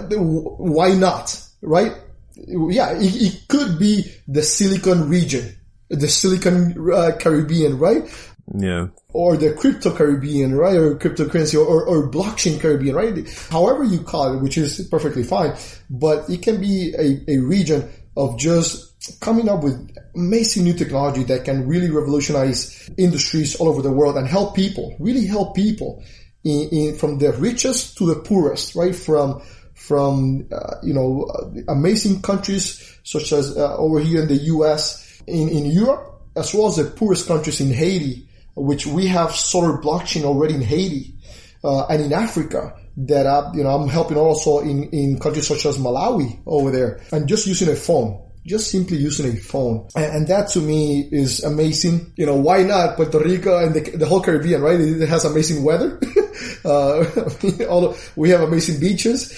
[0.57, 1.39] why not?
[1.61, 1.91] Right?
[2.35, 5.55] Yeah, it, it could be the Silicon region,
[5.89, 8.09] the Silicon uh, Caribbean, right?
[8.53, 8.87] Yeah.
[9.13, 10.75] or the crypto Caribbean, right?
[10.75, 13.47] Or cryptocurrency or, or, blockchain Caribbean, right?
[13.49, 15.55] However you call it, which is perfectly fine,
[15.89, 21.23] but it can be a, a region of just coming up with amazing new technology
[21.23, 26.03] that can really revolutionize industries all over the world and help people, really help people
[26.43, 28.95] in, in from the richest to the poorest, right?
[28.95, 29.41] From,
[29.73, 31.31] from, uh, you know,
[31.67, 36.67] amazing countries such as uh, over here in the U.S., in, in Europe, as well
[36.67, 41.15] as the poorest countries in Haiti, which we have solar blockchain already in Haiti,
[41.63, 45.65] uh, and in Africa that I, you know, I'm helping also in, in countries such
[45.65, 48.27] as Malawi over there and just using a phone.
[48.43, 49.87] Just simply using a phone.
[49.95, 52.11] And, and that to me is amazing.
[52.15, 54.79] You know, why not Puerto Rico and the, the whole Caribbean, right?
[54.79, 55.99] It has amazing weather.
[56.65, 57.05] uh,
[57.69, 59.31] all, we have amazing beaches.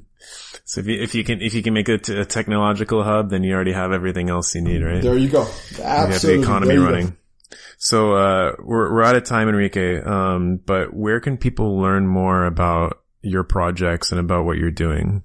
[0.64, 3.42] So if you, if you can, if you can make it a technological hub, then
[3.42, 5.02] you already have everything else you need, right?
[5.02, 5.48] There you go.
[5.70, 7.06] you have the economy running.
[7.06, 7.12] go.
[7.78, 10.00] So, uh, we're, we're out of time, Enrique.
[10.02, 15.22] Um, but where can people learn more about your projects and about what you're doing?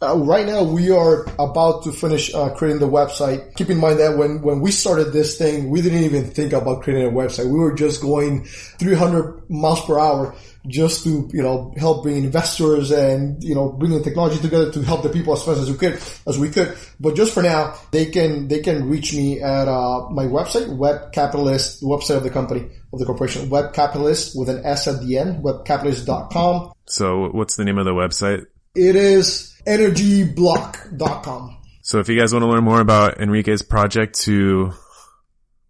[0.00, 3.54] Uh, right now, we are about to finish uh, creating the website.
[3.56, 6.82] Keep in mind that when, when we started this thing, we didn't even think about
[6.82, 7.46] creating a website.
[7.46, 10.34] We were just going 300 miles per hour
[10.68, 15.02] just to, you know, help bring investors and, you know, bringing technology together to help
[15.02, 16.76] the people as fast as we could, as we could.
[17.00, 21.12] But just for now, they can, they can reach me at, uh, my website, Web
[21.12, 25.00] Capitalist, the website of the company, of the corporation, Web Capitalist with an S at
[25.00, 26.72] the end, webcapitalists.com.
[26.86, 28.46] So what's the name of the website?
[28.74, 31.56] It is energyblock.com.
[31.82, 34.72] So if you guys want to learn more about Enrique's project to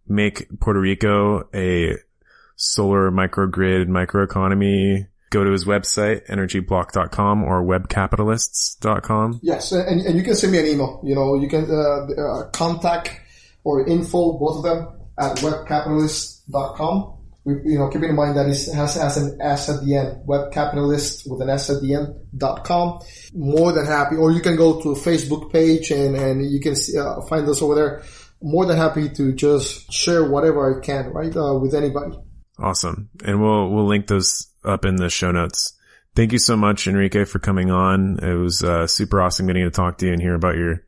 [0.07, 1.95] make Puerto Rico a
[2.57, 9.39] solar microgrid microeconomy, go to his website, energyblock.com or webcapitalists.com.
[9.43, 11.01] Yes, and, and you can send me an email.
[11.05, 13.11] You know, you can uh, uh, contact
[13.63, 14.87] or info, both of them,
[15.19, 17.13] at webcapitalists.com.
[17.45, 20.27] We, you know, keeping in mind that it has, has an S at the end,
[20.27, 22.99] webcapitalist with an S at the end, dot com.
[23.33, 26.97] More than happy, or you can go to Facebook page and, and you can see,
[26.97, 28.03] uh, find us over there.
[28.41, 32.17] More than happy to just share whatever I can, right, uh, with anybody.
[32.59, 33.09] Awesome.
[33.23, 35.73] And we'll, we'll link those up in the show notes.
[36.15, 38.19] Thank you so much, Enrique, for coming on.
[38.23, 40.83] It was, uh, super awesome getting to talk to you and hear about your,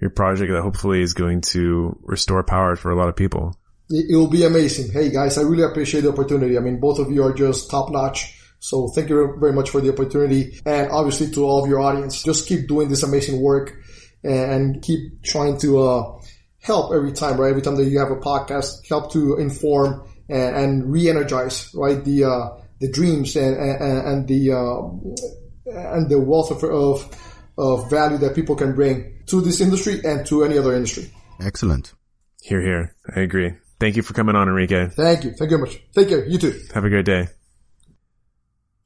[0.00, 3.58] your project that hopefully is going to restore power for a lot of people.
[3.90, 4.92] It, will be amazing.
[4.92, 6.56] Hey guys, I really appreciate the opportunity.
[6.56, 8.38] I mean, both of you are just top notch.
[8.60, 10.60] So thank you very much for the opportunity.
[10.64, 13.76] And obviously to all of your audience, just keep doing this amazing work
[14.22, 16.20] and keep trying to, uh,
[16.60, 17.50] help every time, right?
[17.50, 22.04] Every time that you have a podcast, help to inform and, and re-energize, right?
[22.04, 27.90] The, uh, the dreams and, and, and the, uh, and the wealth of, of, of
[27.90, 31.10] value that people can bring to this industry and to any other industry.
[31.40, 31.94] Excellent.
[32.42, 32.94] Here, here.
[33.14, 33.54] I agree.
[33.80, 34.88] Thank you for coming on, Enrique.
[34.88, 35.32] Thank you.
[35.32, 35.80] Thank you very much.
[35.94, 36.26] Take care.
[36.26, 36.60] You too.
[36.74, 37.28] Have a great day.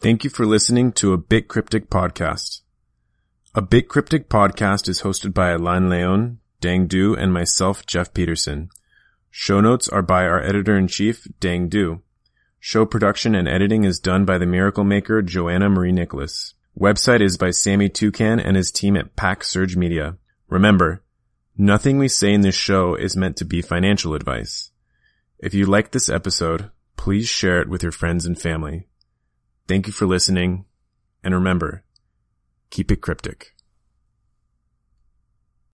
[0.01, 2.63] Thank you for listening to a Bit Cryptic podcast.
[3.55, 8.69] A Bit Cryptic podcast is hosted by Alain Leon, Dang Du, and myself, Jeff Peterson.
[9.35, 12.03] Show notes are by our editor-in-chief, Dang Du.
[12.61, 16.53] Show production and editing is done by the miracle maker, Joanna Marie Nicholas.
[16.79, 20.19] Website is by Sammy Toucan and his team at Pack Surge Media.
[20.51, 21.03] Remember,
[21.57, 24.71] nothing we say in this show is meant to be financial advice.
[25.39, 28.87] If you liked this episode, please share it with your friends and family.
[29.67, 30.67] Thank you for listening,
[31.25, 31.85] and remember,
[32.69, 33.52] keep it cryptic.